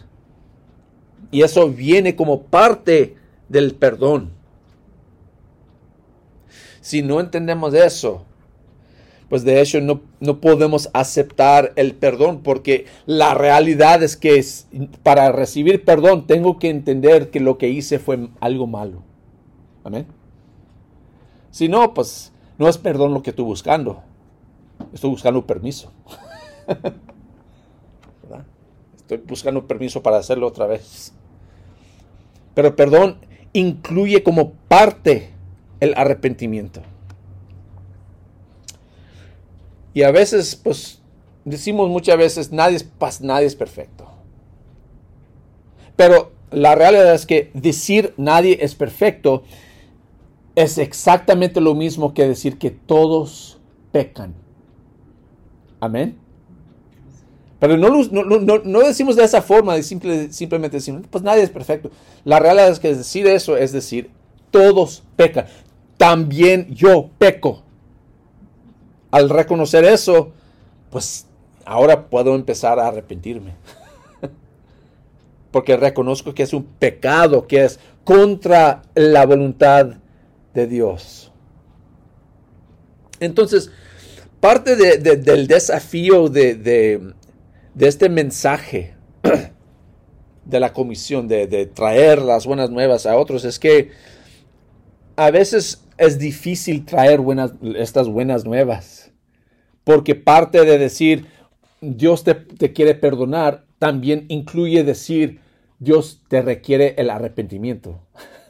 Y 1.30 1.42
eso 1.42 1.68
viene 1.68 2.16
como 2.16 2.42
parte 2.42 3.16
del 3.48 3.74
perdón. 3.74 4.30
Si 6.82 7.00
no 7.00 7.20
entendemos 7.20 7.72
eso, 7.74 8.24
pues 9.28 9.44
de 9.44 9.60
hecho 9.62 9.80
no, 9.80 10.02
no, 10.20 10.40
podemos 10.40 10.90
aceptar 10.92 11.72
el 11.76 11.94
perdón 11.94 12.42
porque 12.42 12.86
la 13.06 13.34
realidad 13.34 14.02
es 14.02 14.16
que 14.16 14.44
para 15.02 15.32
recibir 15.32 15.84
perdón 15.84 16.26
tengo 16.26 16.58
que 16.58 16.68
entender 16.68 17.30
que 17.30 17.40
lo 17.40 17.56
que 17.56 17.68
hice 17.68 17.98
fue 18.00 18.28
algo 18.40 18.66
malo. 18.66 19.04
Amén. 19.84 20.06
Si 21.50 21.68
no, 21.68 21.94
pues 21.94 22.32
no 22.58 22.68
es 22.68 22.78
perdón 22.78 23.14
lo 23.14 23.22
que 23.22 23.30
estoy 23.30 23.44
buscando. 23.44 24.02
Estoy 24.92 25.10
buscando 25.10 25.46
permiso. 25.46 25.92
Estoy 28.96 29.18
buscando 29.18 29.66
permiso 29.66 30.02
para 30.02 30.18
hacerlo 30.18 30.48
otra 30.48 30.66
vez. 30.66 31.12
Pero 32.54 32.74
perdón 32.74 33.18
incluye 33.52 34.22
como 34.22 34.52
parte 34.68 35.30
el 35.82 35.94
arrepentimiento. 35.96 36.80
Y 39.94 40.04
a 40.04 40.12
veces, 40.12 40.54
pues, 40.54 41.02
decimos 41.44 41.90
muchas 41.90 42.16
veces, 42.16 42.52
nadie 42.52 42.76
es, 42.76 43.20
nadie 43.20 43.46
es 43.46 43.56
perfecto. 43.56 44.08
Pero 45.96 46.30
la 46.52 46.76
realidad 46.76 47.12
es 47.12 47.26
que 47.26 47.50
decir 47.52 48.14
nadie 48.16 48.58
es 48.60 48.76
perfecto 48.76 49.42
es 50.54 50.78
exactamente 50.78 51.60
lo 51.60 51.74
mismo 51.74 52.14
que 52.14 52.28
decir 52.28 52.58
que 52.58 52.70
todos 52.70 53.58
pecan. 53.90 54.34
Amén. 55.80 56.16
Pero 57.58 57.76
no, 57.76 57.88
no, 57.90 58.80
decimos 58.80 59.16
de 59.16 59.24
esa 59.24 59.42
forma, 59.42 59.74
de 59.74 59.82
simplemente 59.82 60.76
decimos, 60.76 61.02
pues 61.10 61.24
nadie 61.24 61.42
es 61.42 61.50
perfecto. 61.50 61.90
La 62.24 62.38
realidad 62.38 62.68
es 62.68 62.78
que 62.78 62.94
decir 62.94 63.26
eso 63.26 63.56
es 63.56 63.72
decir, 63.72 64.10
todos 64.52 65.02
pecan. 65.16 65.46
También 65.96 66.74
yo 66.74 67.10
peco 67.18 67.62
al 69.10 69.28
reconocer 69.28 69.84
eso, 69.84 70.32
pues 70.90 71.26
ahora 71.64 72.08
puedo 72.08 72.34
empezar 72.34 72.80
a 72.80 72.88
arrepentirme. 72.88 73.54
Porque 75.50 75.76
reconozco 75.76 76.34
que 76.34 76.42
es 76.42 76.52
un 76.52 76.64
pecado, 76.64 77.46
que 77.46 77.64
es 77.64 77.78
contra 78.04 78.82
la 78.94 79.26
voluntad 79.26 79.96
de 80.54 80.66
Dios. 80.66 81.30
Entonces, 83.20 83.70
parte 84.40 84.76
del 84.76 85.46
desafío 85.46 86.28
de, 86.28 86.54
de, 86.54 87.14
este 87.86 88.08
mensaje 88.08 88.94
de 90.44 90.60
la 90.60 90.72
comisión, 90.72 91.28
de, 91.28 91.66
traer 91.66 92.20
las 92.20 92.46
buenas 92.46 92.70
nuevas 92.70 93.06
a 93.06 93.16
otros, 93.16 93.44
es 93.44 93.58
que 93.58 93.90
a 95.16 95.30
veces 95.30 95.84
es 95.98 96.18
difícil 96.18 96.84
traer 96.84 97.20
buenas, 97.20 97.52
estas 97.76 98.08
buenas 98.08 98.44
nuevas. 98.44 99.12
Porque 99.84 100.14
parte 100.14 100.64
de 100.64 100.78
decir 100.78 101.26
Dios 101.80 102.22
te, 102.22 102.72
quiere 102.72 102.94
perdonar 102.94 103.66
también 103.78 104.26
incluye 104.28 104.84
decir 104.84 105.40
Dios 105.80 106.22
te 106.28 106.42
requiere 106.42 106.94
el 106.98 107.10
arrepentimiento. 107.10 108.00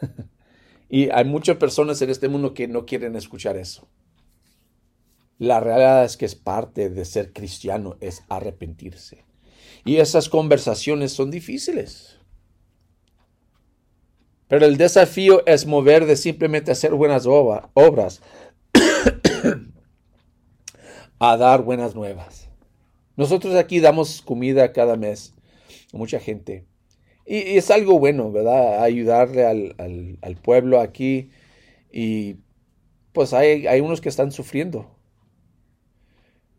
y 0.90 1.08
hay 1.10 1.24
muchas 1.24 1.56
personas 1.56 2.02
en 2.02 2.10
este 2.10 2.28
mundo 2.28 2.52
que 2.52 2.68
no 2.68 2.84
quieren 2.84 3.16
escuchar 3.16 3.56
eso. 3.56 3.88
La 5.38 5.58
realidad 5.58 6.04
es 6.04 6.18
que 6.18 6.26
es 6.26 6.34
parte 6.34 6.90
de 6.90 7.04
ser 7.06 7.32
cristiano, 7.32 7.96
es 8.00 8.22
arrepentirse. 8.28 9.24
Y 9.84 9.96
esas 9.96 10.28
conversaciones 10.28 11.12
son 11.12 11.30
difíciles. 11.30 12.18
Pero 14.52 14.66
el 14.66 14.76
desafío 14.76 15.42
es 15.46 15.64
mover 15.64 16.04
de 16.04 16.14
simplemente 16.14 16.70
hacer 16.72 16.92
buenas 16.92 17.24
obras 17.24 18.20
a 21.18 21.36
dar 21.38 21.62
buenas 21.62 21.94
nuevas. 21.94 22.50
Nosotros 23.16 23.54
aquí 23.54 23.80
damos 23.80 24.20
comida 24.20 24.74
cada 24.74 24.98
mes 24.98 25.32
a 25.94 25.96
mucha 25.96 26.20
gente. 26.20 26.66
Y, 27.24 27.56
es 27.56 27.70
algo 27.70 27.98
bueno, 27.98 28.30
¿verdad? 28.30 28.82
Ayudarle 28.82 29.46
al, 29.46 30.36
pueblo 30.42 30.80
aquí. 30.80 31.30
Y 31.90 32.36
pues 33.14 33.32
hay, 33.32 33.66
hay, 33.66 33.80
unos 33.80 34.02
que 34.02 34.10
están 34.10 34.32
sufriendo. 34.32 34.86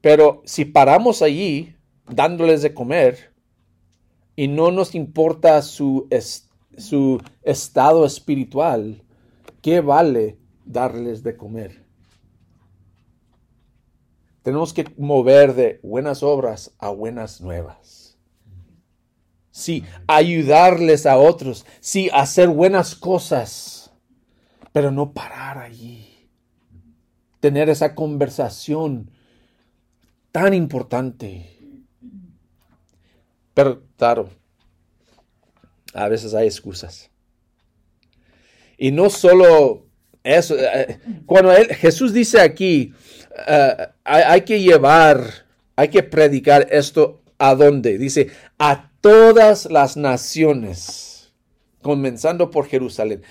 Pero 0.01 0.41
si 0.45 0.65
paramos 0.65 1.21
allí 1.21 1.75
dándoles 2.11 2.63
de 2.63 2.73
comer 2.73 3.33
y 4.35 4.47
no 4.47 4.71
nos 4.71 4.95
importa 4.95 5.61
su, 5.61 6.07
su 6.77 7.21
estado 7.41 8.05
espiritual, 8.05 9.03
¿qué 9.61 9.81
vale 9.81 10.37
darles 10.65 11.23
de 11.23 11.37
comer? 11.37 11.83
Tenemos 14.43 14.73
que 14.73 14.85
mover 14.97 15.55
de 15.55 15.79
buenas 15.83 16.21
obras 16.21 16.75
a 16.77 16.89
buenas 16.89 17.39
nuevas. 17.39 18.17
Sí, 19.51 19.83
ayudarles 20.07 21.05
a 21.05 21.17
otros. 21.17 21.65
Sí, 21.79 22.09
hacer 22.11 22.49
buenas 22.49 22.95
cosas. 22.95 23.93
Pero 24.73 24.91
no 24.91 25.13
parar 25.13 25.59
allí. 25.59 26.27
Tener 27.39 27.69
esa 27.69 27.93
conversación 27.93 29.11
tan 30.31 30.53
importante. 30.53 31.77
Pero 33.53 33.83
claro, 33.95 34.29
a 35.93 36.07
veces 36.07 36.33
hay 36.33 36.47
excusas. 36.47 37.09
Y 38.77 38.91
no 38.91 39.09
solo 39.09 39.85
eso, 40.23 40.55
eh, 40.57 40.99
cuando 41.25 41.51
Jesús 41.69 42.13
dice 42.13 42.39
aquí, 42.39 42.93
eh, 43.47 43.87
hay, 44.03 44.41
que 44.41 44.61
llevar, 44.61 45.45
hay 45.75 45.89
que 45.89 46.03
predicar 46.03 46.67
esto 46.71 47.21
a 47.37 47.55
dónde? 47.55 47.97
Dice, 47.97 48.31
a 48.57 48.89
todas 49.01 49.65
las 49.65 49.97
naciones, 49.97 51.33
comenzando 51.81 52.49
por 52.49 52.67
Jerusalén. 52.67 53.21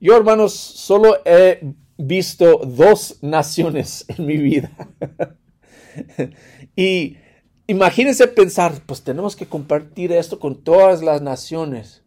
Yo, 0.00 0.16
hermanos, 0.16 0.52
solo 0.52 1.18
he 1.24 1.60
visto 1.96 2.58
dos 2.58 3.18
naciones 3.22 4.04
en 4.16 4.26
mi 4.26 4.36
vida. 4.36 4.70
y 6.76 7.16
imagínense 7.66 8.28
pensar, 8.28 8.82
pues 8.84 9.02
tenemos 9.02 9.34
que 9.34 9.46
compartir 9.46 10.12
esto 10.12 10.38
con 10.38 10.62
todas 10.62 11.02
las 11.02 11.22
naciones. 11.22 12.03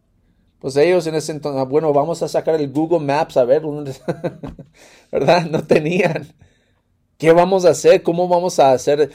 Pues 0.58 0.76
ellos 0.76 1.06
en 1.06 1.14
ese 1.14 1.32
entonces, 1.32 1.60
ah, 1.60 1.64
bueno, 1.64 1.92
vamos 1.92 2.22
a 2.22 2.28
sacar 2.28 2.56
el 2.56 2.70
Google 2.70 3.00
Maps 3.00 3.36
a 3.36 3.44
ver 3.44 3.62
¿verdad? 5.12 5.46
No 5.46 5.62
tenían. 5.64 6.34
¿Qué 7.16 7.32
vamos 7.32 7.64
a 7.64 7.70
hacer? 7.70 8.02
¿Cómo 8.02 8.28
vamos 8.28 8.58
a 8.58 8.72
hacer? 8.72 9.10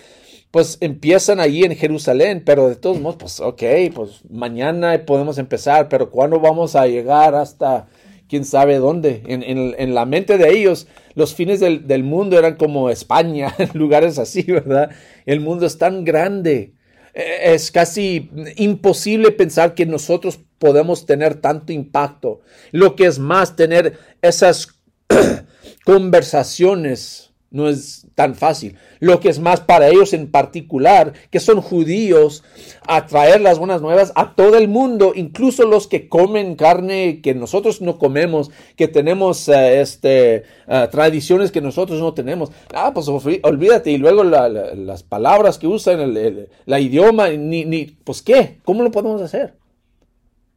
Pues 0.52 0.78
empiezan 0.82 1.40
allí 1.40 1.64
en 1.64 1.76
Jerusalén, 1.76 2.44
pero 2.46 2.70
de 2.70 2.76
todos 2.76 3.00
modos, 3.00 3.18
pues 3.18 3.40
ok, 3.40 3.64
pues 3.94 4.22
mañana 4.30 5.06
podemos 5.06 5.38
empezar, 5.38 5.90
pero 5.90 6.12
¿cuándo 6.12 6.40
vamos 6.40 6.76
a 6.76 6.88
llegar 6.88 7.36
hasta 7.36 7.88
quién 8.30 8.46
sabe 8.46 8.78
dónde? 8.78 9.24
En, 9.26 9.96
la 9.96 10.06
mente 10.06 10.38
de 10.38 10.50
ellos, 10.52 10.88
los 11.16 11.34
fines 11.34 11.60
del, 11.60 11.88
del 11.88 12.04
mundo 12.04 12.38
eran 12.38 12.56
como 12.56 12.90
España, 12.90 13.54
lugares 13.74 14.20
así, 14.20 14.44
¿verdad? 14.44 14.92
El 15.26 15.40
mundo 15.40 15.66
es 15.66 15.78
tan 15.78 16.06
grande 16.06 16.74
e, 17.14 17.54
es 17.54 17.72
casi 17.72 18.30
imposible 18.56 19.32
pensar 19.32 19.76
que 19.76 19.86
nosotros 19.86 20.40
podemos 20.64 21.06
tener 21.06 21.42
tanto 21.42 21.74
impacto. 21.74 22.40
Lo 22.72 22.96
que 22.96 23.06
es 23.06 23.20
más, 23.20 23.58
tener 23.58 24.00
esas 24.22 24.70
conversaciones 25.84 27.34
no 27.52 27.68
es 27.68 28.08
tan 28.16 28.34
fácil. 28.34 28.78
Lo 29.02 29.20
que 29.20 29.28
es 29.28 29.40
más 29.40 29.60
para 29.60 29.90
ellos 29.90 30.14
en 30.14 30.32
particular, 30.32 31.12
que 31.32 31.42
son 31.42 31.60
judíos, 31.60 32.46
a 32.88 33.08
traer 33.08 33.42
las 33.42 33.60
buenas 33.60 33.82
nuevas 33.82 34.14
a 34.16 34.36
todo 34.36 34.58
el 34.58 34.70
mundo, 34.70 35.12
incluso 35.14 35.66
los 35.66 35.88
que 35.88 36.08
comen 36.08 36.56
carne 36.56 37.20
que 37.22 37.34
nosotros 37.36 37.82
no 37.82 38.00
comemos, 38.00 38.50
que 38.78 38.88
tenemos 38.88 39.50
eh, 39.50 39.82
este, 39.82 40.44
eh, 40.66 40.88
tradiciones 40.92 41.52
que 41.52 41.60
nosotros 41.60 42.00
no 42.00 42.14
tenemos. 42.14 42.52
Ah, 42.74 42.94
pues 42.94 43.10
olvídate. 43.10 43.92
Y 43.92 43.98
luego 43.98 44.24
las 44.24 45.04
palabras 45.04 45.58
que 45.58 45.68
usan, 45.68 46.00
el, 46.00 46.48
la 46.66 46.80
idioma, 46.80 47.28
ni, 47.32 47.66
ni, 47.66 47.98
pues 48.06 48.22
qué, 48.22 48.60
¿cómo 48.64 48.82
lo 48.82 48.92
podemos 48.92 49.22
hacer? 49.22 49.62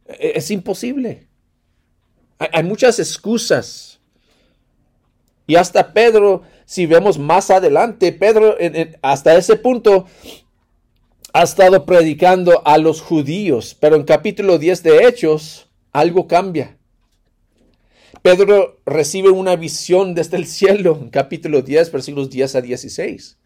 E-, 0.08 0.32
es 0.36 0.50
imposible. 0.50 1.28
Hay, 2.38 2.62
muchas 2.64 2.98
excusas. 2.98 4.00
Y 5.46 5.56
hasta 5.56 5.92
Pedro, 5.92 6.42
si 6.64 6.86
vemos 6.86 7.18
más 7.18 7.50
adelante, 7.50 8.12
Pedro 8.12 8.56
hasta 9.00 9.36
ese 9.36 9.56
punto 9.56 10.06
ha 11.32 11.42
estado 11.42 11.86
predicando 11.86 12.62
a 12.66 12.78
los 12.78 13.00
judíos, 13.00 13.76
pero 13.78 13.96
en 13.96 14.04
capítulo 14.04 14.58
10 14.58 14.82
de 14.82 15.06
Hechos 15.06 15.68
algo 15.92 16.26
cambia. 16.26 16.76
Pedro 18.22 18.80
recibe 18.84 19.30
una 19.30 19.54
visión 19.54 20.14
desde 20.14 20.36
el 20.36 20.46
cielo, 20.46 20.98
en 21.00 21.10
capítulo 21.10 21.62
10, 21.62 21.92
versículos 21.92 22.30
10 22.30 22.56
a 22.56 22.60
16. 22.60 23.38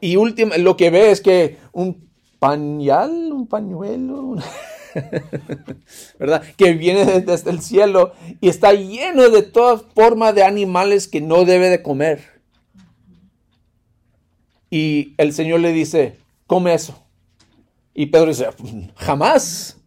Y 0.00 0.16
último, 0.16 0.54
lo 0.56 0.76
que 0.76 0.90
ve 0.90 1.10
es 1.10 1.20
que 1.20 1.58
un 1.72 2.08
pañal, 2.38 3.32
un 3.32 3.46
pañuelo, 3.46 4.36
¿verdad? 6.18 6.42
Que 6.56 6.72
viene 6.72 7.20
desde 7.20 7.50
el 7.50 7.60
cielo 7.60 8.12
y 8.40 8.48
está 8.48 8.72
lleno 8.72 9.28
de 9.28 9.42
toda 9.42 9.78
forma 9.78 10.32
de 10.32 10.42
animales 10.42 11.08
que 11.08 11.20
no 11.20 11.44
debe 11.44 11.68
de 11.68 11.82
comer. 11.82 12.36
Y 14.70 15.14
el 15.18 15.32
Señor 15.32 15.60
le 15.60 15.72
dice, 15.72 16.16
come 16.46 16.74
eso. 16.74 17.02
Y 17.94 18.06
Pedro 18.06 18.28
dice, 18.28 18.48
jamás. 18.96 19.78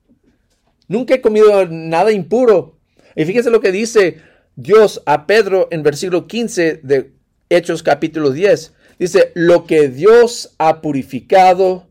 Nunca 0.87 1.13
he 1.13 1.21
comido 1.21 1.67
nada 1.67 2.11
impuro. 2.11 2.79
Y 3.15 3.25
fíjense 3.25 3.51
lo 3.51 3.61
que 3.61 3.71
dice 3.71 4.21
Dios 4.55 5.03
a 5.05 5.27
Pedro 5.27 5.67
en 5.71 5.83
versículo 5.83 6.25
15 6.27 6.81
de 6.83 7.13
Hechos 7.49 7.83
capítulo 7.83 8.31
10. 8.31 8.73
Dice, 8.97 9.31
lo 9.35 9.65
que 9.65 9.87
Dios 9.87 10.55
ha 10.57 10.81
purificado, 10.81 11.87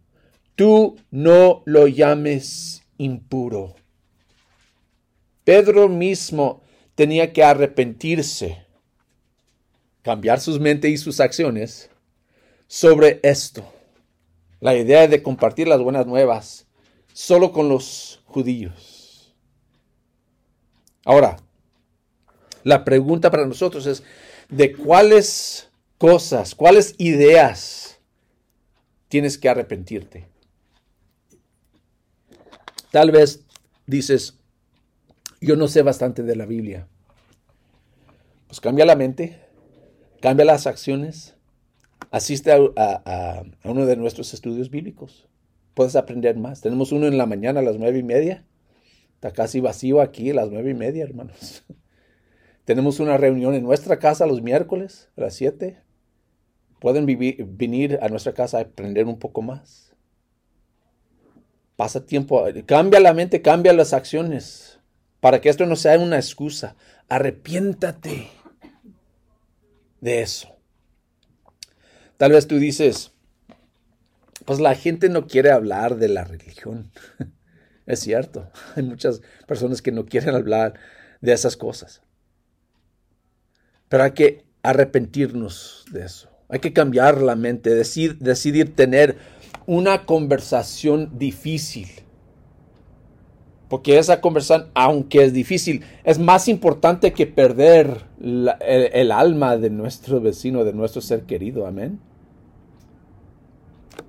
tú 0.56 0.96
no 1.10 1.62
lo 1.64 1.86
llames 1.86 2.82
impuro. 2.98 3.74
Pedro 5.44 5.88
mismo 5.88 6.62
tenía 6.94 7.32
que 7.32 7.42
arrepentirse, 7.42 8.66
cambiar 10.02 10.40
sus 10.40 10.60
mentes 10.60 10.90
y 10.90 10.98
sus 10.98 11.20
acciones 11.20 11.90
sobre 12.66 13.20
esto. 13.22 13.64
La 14.60 14.74
idea 14.74 15.06
de 15.06 15.22
compartir 15.22 15.68
las 15.68 15.80
buenas 15.80 16.06
nuevas 16.06 16.66
solo 17.12 17.52
con 17.52 17.68
los 17.68 18.20
judíos. 18.26 19.34
Ahora, 21.04 21.36
la 22.64 22.84
pregunta 22.84 23.30
para 23.30 23.46
nosotros 23.46 23.86
es, 23.86 24.02
¿de 24.48 24.74
cuáles 24.74 25.70
cosas, 25.96 26.54
cuáles 26.54 26.94
ideas 26.98 27.98
tienes 29.08 29.38
que 29.38 29.48
arrepentirte? 29.48 30.28
Tal 32.90 33.10
vez 33.10 33.44
dices, 33.86 34.38
yo 35.40 35.56
no 35.56 35.68
sé 35.68 35.82
bastante 35.82 36.22
de 36.22 36.36
la 36.36 36.46
Biblia. 36.46 36.88
Pues 38.46 38.60
cambia 38.60 38.86
la 38.86 38.96
mente, 38.96 39.38
cambia 40.20 40.46
las 40.46 40.66
acciones, 40.66 41.36
asiste 42.10 42.50
a, 42.52 43.44
uno 43.64 43.84
de 43.84 43.96
nuestros 43.96 44.32
estudios 44.32 44.70
bíblicos. 44.70 45.28
Puedes 45.74 45.96
aprender 45.96 46.36
más. 46.36 46.62
Tenemos 46.62 46.90
uno 46.92 47.06
en 47.06 47.18
la 47.18 47.26
mañana 47.26 47.60
a 47.60 47.62
las 47.62 47.76
nueve 47.76 47.98
y 47.98 48.02
media. 48.02 48.44
Está 49.14 49.32
casi 49.32 49.60
vacío 49.60 50.00
aquí 50.00 50.30
a 50.30 50.34
las 50.34 50.50
nueve 50.50 50.70
y 50.70 50.74
media, 50.74 51.04
hermanos. 51.04 51.64
Tenemos 52.64 53.00
una 53.00 53.16
reunión 53.16 53.54
en 53.54 53.64
nuestra 53.64 53.98
casa 53.98 54.26
los 54.26 54.42
miércoles 54.42 55.10
a 55.16 55.22
las 55.22 55.34
siete. 55.34 55.82
Pueden 56.80 57.06
venir 57.06 57.98
a 58.00 58.08
nuestra 58.08 58.32
casa 58.32 58.58
a 58.58 58.62
aprender 58.62 59.06
un 59.06 59.18
poco 59.18 59.42
más. 59.42 59.87
Pasa 61.78 62.04
tiempo, 62.04 62.44
cambia 62.66 62.98
la 62.98 63.14
mente, 63.14 63.40
cambia 63.40 63.72
las 63.72 63.92
acciones, 63.92 64.80
para 65.20 65.40
que 65.40 65.48
esto 65.48 65.64
no 65.64 65.76
sea 65.76 65.96
una 65.96 66.16
excusa. 66.16 66.74
Arrepiéntate 67.08 68.28
de 70.00 70.20
eso. 70.20 70.56
Tal 72.16 72.32
vez 72.32 72.48
tú 72.48 72.56
dices, 72.56 73.12
pues 74.44 74.58
la 74.58 74.74
gente 74.74 75.08
no 75.08 75.28
quiere 75.28 75.52
hablar 75.52 75.98
de 75.98 76.08
la 76.08 76.24
religión. 76.24 76.90
es 77.86 78.00
cierto, 78.00 78.50
hay 78.74 78.82
muchas 78.82 79.22
personas 79.46 79.80
que 79.80 79.92
no 79.92 80.04
quieren 80.04 80.34
hablar 80.34 80.74
de 81.20 81.32
esas 81.32 81.56
cosas. 81.56 82.02
Pero 83.88 84.02
hay 84.02 84.10
que 84.14 84.44
arrepentirnos 84.64 85.84
de 85.92 86.06
eso. 86.06 86.28
Hay 86.48 86.58
que 86.58 86.72
cambiar 86.72 87.22
la 87.22 87.36
mente, 87.36 87.72
decidir, 87.72 88.18
decidir 88.18 88.74
tener 88.74 89.37
una 89.68 90.06
conversación 90.06 91.18
difícil. 91.18 91.88
Porque 93.68 93.98
esa 93.98 94.22
conversación, 94.22 94.70
aunque 94.72 95.22
es 95.22 95.34
difícil, 95.34 95.84
es 96.04 96.18
más 96.18 96.48
importante 96.48 97.12
que 97.12 97.26
perder 97.26 98.06
el, 98.18 99.12
alma 99.12 99.58
de 99.58 99.68
nuestro 99.68 100.22
vecino, 100.22 100.64
de 100.64 100.72
nuestro 100.72 101.02
ser 101.02 101.24
querido. 101.24 101.66
Amén. 101.66 102.00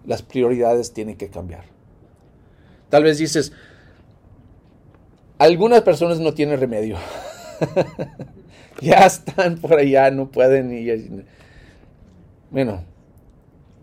Las 0.06 0.22
prioridades 0.22 0.94
tienen 0.94 1.18
que 1.18 1.28
cambiar. 1.28 1.66
Tal 2.88 3.04
vez 3.04 3.18
dices, 3.18 3.52
algunas 5.40 5.82
personas 5.82 6.22
no 6.22 6.34
tienen 6.34 6.58
remedio. 6.58 6.96
ya 8.82 9.06
están 9.06 9.58
por 9.58 9.78
allá, 9.78 10.10
no 10.10 10.32
pueden. 10.32 10.72
Y, 10.72 11.26
bueno, 12.50 12.86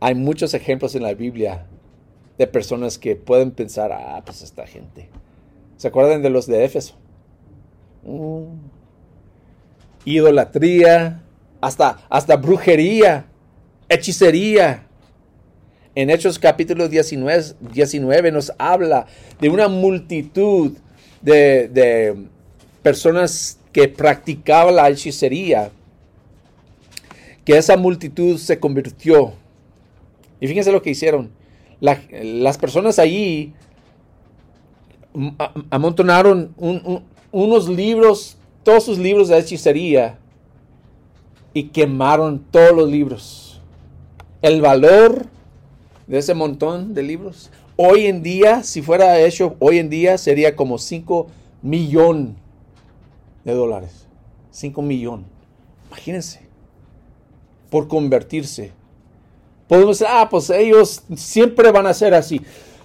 hay 0.01 0.15
muchos 0.15 0.55
ejemplos 0.55 0.95
en 0.95 1.03
la 1.03 1.15
Biblia 1.15 1.67
de 2.39 2.47
personas 2.47 2.99
que 2.99 3.17
pueden 3.17 3.51
pensar, 3.51 3.93
ah, 3.93 4.23
pues 4.25 4.43
esta 4.43 4.67
gente. 4.67 5.09
¿Se 5.77 5.89
acuerdan 5.89 6.23
de 6.23 6.31
los 6.31 6.47
de 6.47 6.65
Éfeso? 6.65 6.95
Mm. 8.05 8.45
Idolatría, 10.05 11.23
hasta, 11.61 11.99
hasta 12.09 12.37
brujería. 12.37 13.27
hechicería. 13.89 14.83
En 15.95 16.11
Hechos 16.11 16.39
capítulo 16.39 16.89
19, 16.89 17.55
19 17.73 18.33
nos 18.33 18.53
habla 18.59 19.07
de 19.41 19.49
una 19.49 19.69
multitud 19.69 20.73
de, 21.23 21.69
de 21.69 22.27
personas 22.83 23.59
que 23.73 23.89
practicaban 23.89 24.77
la 24.77 24.91
hechicería, 24.91 25.71
que 27.45 27.57
esa 27.57 27.79
multitud 27.79 28.37
se 28.39 28.61
convirtió. 28.61 29.33
Y 30.41 30.47
fíjense 30.47 30.73
lo 30.73 30.83
que 30.83 30.91
hicieron. 30.91 31.31
las 31.81 32.59
personas 32.59 32.99
allí 32.99 33.53
amontonaron 35.71 36.55
unos 37.33 37.69
libros, 37.69 38.37
todos 38.63 38.85
sus 38.85 38.99
libros 38.99 39.29
de 39.29 39.39
hechicería, 39.39 40.19
y 41.55 41.69
quemaron 41.69 42.45
todos 42.51 42.77
los 42.77 42.91
libros. 42.91 43.63
El 44.43 44.61
valor 44.61 45.27
de 46.07 46.19
ese 46.19 46.35
montón 46.35 46.93
de 46.93 47.03
libros, 47.03 47.51
hoy 47.77 48.07
en 48.07 48.23
día, 48.23 48.63
si 48.63 48.83
fuera 48.83 49.19
hecho 49.21 49.57
hoy 49.59 49.79
en 49.79 49.89
día, 49.89 50.19
sería 50.19 50.55
como 50.55 50.79
5 50.79 51.29
millones 51.63 52.35
de 53.45 53.55
dólares. 53.55 54.07
5 54.51 54.83
millones. 54.83 55.27
Imagínense. 55.89 56.41
Por 57.71 57.89
convertirse. 57.89 58.73
Podemos 59.69 59.99
decir, 59.99 60.07
ah, 60.11 60.29
pues 60.31 60.51
ellos 60.51 61.03
siempre 61.17 61.73
van 61.73 61.87
a 61.87 61.95
ser 61.95 62.15
así. 62.15 62.41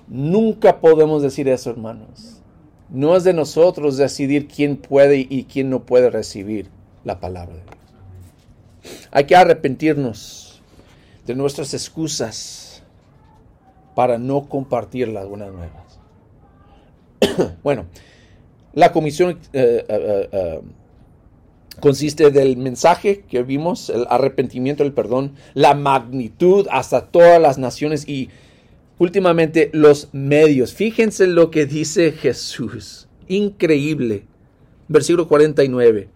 Nunca 0.07 0.79
podemos 0.79 1.21
decir 1.21 1.47
eso, 1.47 1.69
hermanos. 1.69 2.41
No 2.89 3.15
es 3.15 3.23
de 3.23 3.33
nosotros 3.33 3.97
decidir 3.97 4.47
quién 4.47 4.77
puede 4.77 5.25
y 5.29 5.45
quién 5.45 5.69
no 5.69 5.85
puede 5.85 6.09
recibir 6.09 6.69
la 7.03 7.19
palabra 7.19 7.55
de 7.55 7.61
Dios. 7.63 9.07
Hay 9.11 9.25
que 9.25 9.35
arrepentirnos 9.35 10.61
de 11.25 11.35
nuestras 11.35 11.73
excusas 11.73 12.83
para 13.95 14.17
no 14.17 14.49
compartir 14.49 15.07
las 15.07 15.27
buenas 15.27 15.51
nuevas. 15.53 15.99
bueno, 17.63 17.85
la 18.73 18.91
comisión 18.91 19.39
eh, 19.53 19.85
eh, 19.87 20.29
eh, 20.31 20.61
consiste 21.79 22.31
del 22.31 22.57
mensaje 22.57 23.23
que 23.29 23.43
vimos, 23.43 23.89
el 23.89 24.05
arrepentimiento, 24.09 24.83
el 24.83 24.93
perdón, 24.93 25.33
la 25.53 25.73
magnitud 25.73 26.67
hasta 26.69 27.07
todas 27.07 27.41
las 27.41 27.57
naciones 27.57 28.07
y 28.07 28.29
últimamente 28.97 29.69
los 29.73 30.09
medios. 30.11 30.73
Fíjense 30.73 31.27
lo 31.27 31.49
que 31.49 31.65
dice 31.65 32.11
Jesús. 32.11 33.07
Increíble. 33.27 34.25
Versículo 34.87 35.27
49. 35.27 36.09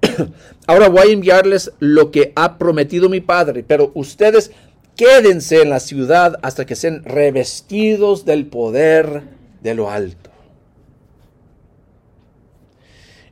Ahora 0.66 0.88
voy 0.88 1.08
a 1.08 1.12
enviarles 1.12 1.72
lo 1.80 2.10
que 2.10 2.32
ha 2.36 2.58
prometido 2.58 3.08
mi 3.08 3.20
Padre, 3.20 3.64
pero 3.66 3.90
ustedes 3.94 4.52
quédense 4.96 5.62
en 5.62 5.70
la 5.70 5.80
ciudad 5.80 6.38
hasta 6.42 6.64
que 6.64 6.76
sean 6.76 7.04
revestidos 7.04 8.24
del 8.24 8.46
poder 8.46 9.22
de 9.62 9.74
lo 9.74 9.90
alto. 9.90 10.33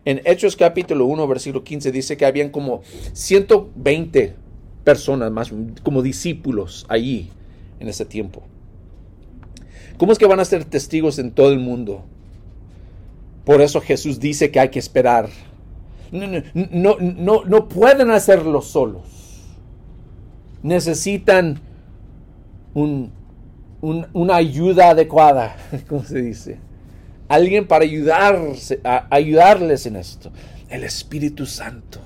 En 0.04 0.20
Hechos 0.24 0.56
capítulo 0.56 1.06
1, 1.06 1.28
versículo 1.28 1.62
15 1.62 1.92
dice 1.92 2.16
que 2.16 2.26
habían 2.26 2.50
como 2.50 2.82
120 3.12 4.34
personas 4.82 5.30
más, 5.30 5.52
como 5.84 6.02
discípulos 6.02 6.86
allí 6.88 7.30
en 7.78 7.88
ese 7.88 8.04
tiempo. 8.04 8.42
¿Cómo 9.98 10.10
es 10.10 10.18
que 10.18 10.26
van 10.26 10.40
a 10.40 10.44
ser 10.44 10.64
testigos 10.64 11.20
en 11.20 11.30
todo 11.30 11.52
el 11.52 11.60
mundo? 11.60 12.04
Por 13.44 13.60
eso 13.60 13.80
Jesús 13.80 14.18
dice 14.18 14.50
que 14.50 14.58
hay 14.58 14.70
que 14.70 14.80
esperar. 14.80 15.28
No, 16.10 16.26
no, 16.96 17.44
no, 17.44 17.68
pueden 17.68 18.10
hacerlo 18.10 18.60
solos. 18.60 19.04
Necesitan 20.64 21.60
una 22.74 24.34
ayuda 24.34 24.90
adecuada, 24.90 25.56
como 25.88 26.02
se 26.02 26.20
dice 26.22 26.71
alguien 27.32 27.66
para 27.66 27.84
ayudarse, 27.84 28.80
a 28.84 29.06
ayudarles 29.10 29.86
en 29.86 29.96
esto. 29.96 30.30
El 30.68 30.84
Espíritu 30.84 31.46
Santo. 31.46 31.98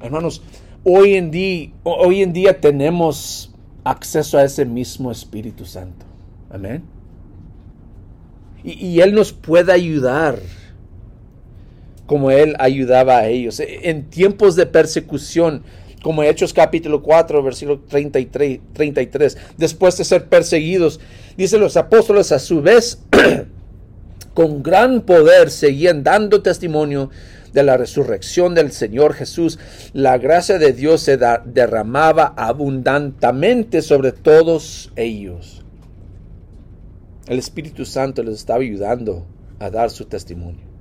Hermanos, 0.00 0.42
hoy 0.84 1.14
en 1.14 1.32
día, 1.32 1.70
hoy 1.82 2.22
en 2.22 2.32
día 2.32 2.60
tenemos 2.60 3.52
acceso 3.82 4.38
a 4.38 4.44
ese 4.44 4.64
mismo 4.64 5.10
Espíritu 5.10 5.64
Santo. 5.64 6.06
Amén. 6.48 6.84
Y, 8.62 8.86
y, 8.86 9.00
Él 9.00 9.14
nos 9.14 9.32
puede 9.32 9.72
ayudar 9.72 10.38
como 12.06 12.30
Él 12.30 12.54
ayudaba 12.60 13.18
a 13.18 13.26
ellos. 13.26 13.60
En 13.60 14.10
tiempos 14.10 14.54
de 14.54 14.66
persecución, 14.66 15.64
como 16.02 16.22
Hechos 16.22 16.52
capítulo 16.52 17.02
4, 17.02 17.42
versículo 17.42 17.80
33, 17.80 18.60
33. 18.72 19.38
Después 19.56 19.96
de 19.96 20.04
ser 20.04 20.28
perseguidos, 20.28 21.00
dice 21.36 21.58
los 21.58 21.76
apóstoles 21.76 22.32
a 22.32 22.38
su 22.38 22.60
vez, 22.60 22.98
con 24.34 24.62
gran 24.62 25.02
poder 25.02 25.50
seguían 25.50 26.02
dando 26.02 26.42
testimonio 26.42 27.10
de 27.52 27.62
la 27.62 27.76
resurrección 27.76 28.54
del 28.54 28.72
Señor 28.72 29.14
Jesús. 29.14 29.58
La 29.92 30.18
gracia 30.18 30.58
de 30.58 30.72
Dios 30.72 31.02
se 31.02 31.18
derramaba 31.44 32.34
abundantemente 32.36 33.82
sobre 33.82 34.12
todos 34.12 34.90
ellos. 34.96 35.62
El 37.28 37.38
Espíritu 37.38 37.84
Santo 37.84 38.22
les 38.22 38.34
estaba 38.34 38.60
ayudando 38.60 39.24
a 39.60 39.70
dar 39.70 39.90
su 39.90 40.06
testimonio 40.06 40.71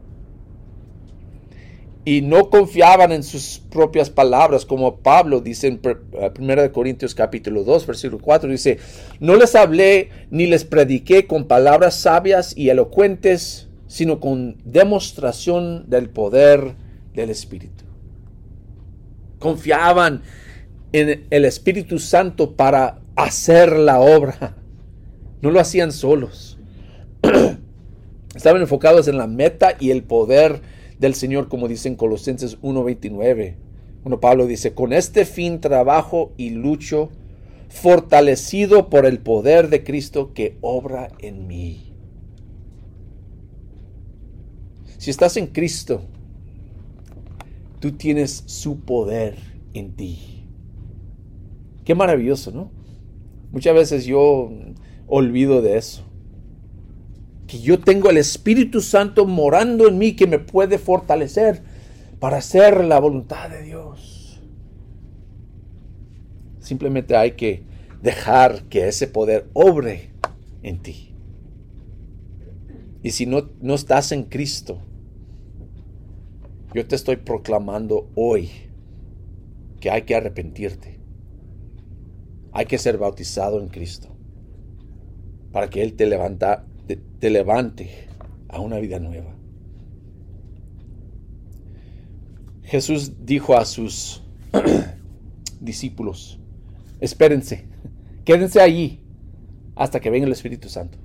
y 2.03 2.21
no 2.21 2.49
confiaban 2.49 3.11
en 3.11 3.23
sus 3.23 3.61
propias 3.69 4.09
palabras, 4.09 4.65
como 4.65 4.97
Pablo 4.97 5.39
dice 5.39 5.67
en 5.67 5.81
1 5.83 6.53
eh, 6.53 6.71
Corintios 6.71 7.13
capítulo 7.13 7.63
2, 7.63 7.85
versículo 7.85 8.19
4, 8.19 8.49
dice, 8.49 8.79
no 9.19 9.35
les 9.35 9.53
hablé 9.55 10.09
ni 10.31 10.47
les 10.47 10.65
prediqué 10.65 11.27
con 11.27 11.47
palabras 11.47 11.95
sabias 11.95 12.57
y 12.57 12.69
elocuentes, 12.69 13.67
sino 13.87 14.19
con 14.19 14.57
demostración 14.63 15.89
del 15.89 16.09
poder 16.09 16.75
del 17.13 17.29
Espíritu. 17.29 17.83
Confiaban 19.37 20.23
en 20.93 21.27
el 21.29 21.45
Espíritu 21.45 21.99
Santo 21.99 22.55
para 22.55 22.99
hacer 23.15 23.77
la 23.77 23.99
obra. 23.99 24.55
No 25.41 25.51
lo 25.51 25.59
hacían 25.59 25.91
solos. 25.91 26.57
Estaban 28.35 28.61
enfocados 28.61 29.07
en 29.07 29.17
la 29.17 29.27
meta 29.27 29.75
y 29.79 29.91
el 29.91 30.03
poder 30.03 30.61
del 31.01 31.15
Señor, 31.15 31.49
como 31.49 31.67
dice 31.67 31.89
en 31.89 31.95
Colosenses 31.95 32.61
1.29. 32.61 33.55
Bueno, 34.03 34.19
Pablo 34.19 34.45
dice, 34.45 34.73
con 34.75 34.93
este 34.93 35.25
fin 35.25 35.59
trabajo 35.59 36.31
y 36.37 36.51
lucho, 36.51 37.09
fortalecido 37.69 38.89
por 38.89 39.07
el 39.07 39.19
poder 39.19 39.69
de 39.69 39.83
Cristo 39.83 40.33
que 40.33 40.57
obra 40.61 41.09
en 41.19 41.47
mí. 41.47 41.91
Si 44.99 45.09
estás 45.09 45.37
en 45.37 45.47
Cristo, 45.47 46.03
tú 47.79 47.93
tienes 47.93 48.43
su 48.45 48.81
poder 48.81 49.37
en 49.73 49.95
ti. 49.95 50.45
Qué 51.83 51.95
maravilloso, 51.95 52.51
¿no? 52.51 52.69
Muchas 53.51 53.73
veces 53.73 54.05
yo 54.05 54.51
olvido 55.07 55.63
de 55.63 55.77
eso 55.77 56.10
que 57.51 57.59
yo 57.59 57.81
tengo 57.81 58.09
el 58.09 58.15
Espíritu 58.15 58.79
Santo 58.79 59.25
morando 59.25 59.89
en 59.89 59.97
mí 59.97 60.15
que 60.15 60.25
me 60.25 60.39
puede 60.39 60.77
fortalecer 60.77 61.61
para 62.17 62.37
hacer 62.37 62.85
la 62.85 62.97
voluntad 62.97 63.49
de 63.49 63.61
Dios. 63.61 64.41
Simplemente 66.61 67.17
hay 67.17 67.31
que 67.31 67.65
dejar 68.01 68.63
que 68.69 68.87
ese 68.87 69.05
poder 69.05 69.49
obre 69.51 70.13
en 70.63 70.81
ti. 70.81 71.13
Y 73.03 73.11
si 73.11 73.25
no, 73.25 73.49
no 73.59 73.73
estás 73.73 74.13
en 74.13 74.23
Cristo, 74.23 74.79
yo 76.73 76.87
te 76.87 76.95
estoy 76.95 77.17
proclamando 77.17 78.09
hoy 78.15 78.49
que 79.81 79.91
hay 79.91 80.03
que 80.03 80.15
arrepentirte. 80.15 81.01
Hay 82.53 82.65
que 82.65 82.77
ser 82.77 82.97
bautizado 82.97 83.59
en 83.59 83.67
Cristo 83.67 84.07
para 85.51 85.69
que 85.69 85.81
Él 85.81 85.95
te 85.95 86.05
levanta, 86.05 86.65
te, 87.21 87.29
levante 87.29 88.07
a 88.49 88.59
una 88.59 88.77
vida 88.79 88.99
nueva. 88.99 89.33
Jesús 92.63 93.25
dijo 93.25 93.55
a 93.55 93.65
sus 93.65 94.23
discípulos, 95.61 96.39
espérense, 96.99 97.67
quédense 98.25 98.59
allí 98.59 98.99
hasta 99.75 99.99
que 99.99 100.09
venga 100.09 100.25
el 100.25 100.33
Espíritu 100.33 100.67
Santo. 100.67 100.97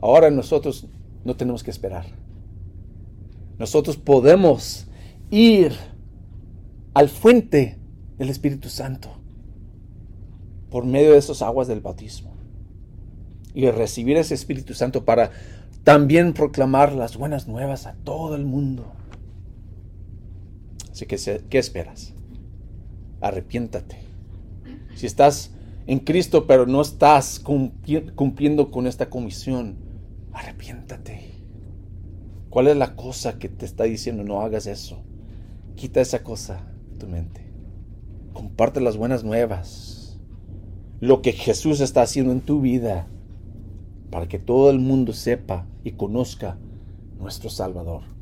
Ahora 0.00 0.30
nosotros 0.30 0.88
no 1.24 1.36
tenemos 1.36 1.62
que 1.62 1.70
esperar. 1.70 2.06
Nosotros 3.58 3.96
podemos 3.96 4.86
ir 5.30 5.72
al 6.92 7.08
fuente 7.08 7.78
del 8.18 8.28
Espíritu 8.28 8.68
Santo 8.68 9.08
por 10.70 10.84
medio 10.84 11.12
de 11.12 11.18
esas 11.18 11.40
aguas 11.40 11.68
del 11.68 11.80
bautismo 11.80 12.33
y 13.54 13.70
recibir 13.70 14.16
ese 14.16 14.34
Espíritu 14.34 14.74
Santo 14.74 15.04
para 15.04 15.30
también 15.84 16.32
proclamar 16.32 16.92
las 16.92 17.16
buenas 17.16 17.46
nuevas 17.46 17.86
a 17.86 17.94
todo 18.04 18.34
el 18.34 18.44
mundo. 18.44 18.92
Así 20.90 21.06
que, 21.06 21.16
¿qué 21.48 21.58
esperas? 21.58 22.14
arrepiéntate. 23.24 23.96
Si 24.94 25.06
estás 25.06 25.50
en 25.86 25.98
Cristo 26.00 26.46
pero 26.46 26.66
no 26.66 26.80
estás 26.80 27.40
cumpliendo 27.40 28.70
con 28.70 28.86
esta 28.86 29.08
comisión, 29.08 29.76
arrepiéntate. 30.32 31.32
¿Cuál 32.50 32.68
es 32.68 32.76
la 32.76 32.94
cosa 32.94 33.38
que 33.38 33.48
te 33.48 33.64
está 33.64 33.84
diciendo 33.84 34.22
no 34.22 34.42
hagas 34.42 34.66
eso? 34.66 35.02
Quita 35.74 36.00
esa 36.00 36.22
cosa 36.22 36.60
de 36.92 36.98
tu 36.98 37.08
mente. 37.08 37.40
Comparte 38.32 38.80
las 38.80 38.96
buenas 38.96 39.24
nuevas. 39.24 40.20
Lo 41.00 41.22
que 41.22 41.32
Jesús 41.32 41.80
está 41.80 42.02
haciendo 42.02 42.30
en 42.30 42.40
tu 42.40 42.60
vida 42.60 43.08
para 44.14 44.28
que 44.28 44.38
todo 44.38 44.70
el 44.70 44.78
mundo 44.78 45.12
sepa 45.12 45.66
y 45.82 45.90
conozca 45.90 46.56
nuestro 47.18 47.50
Salvador. 47.50 48.13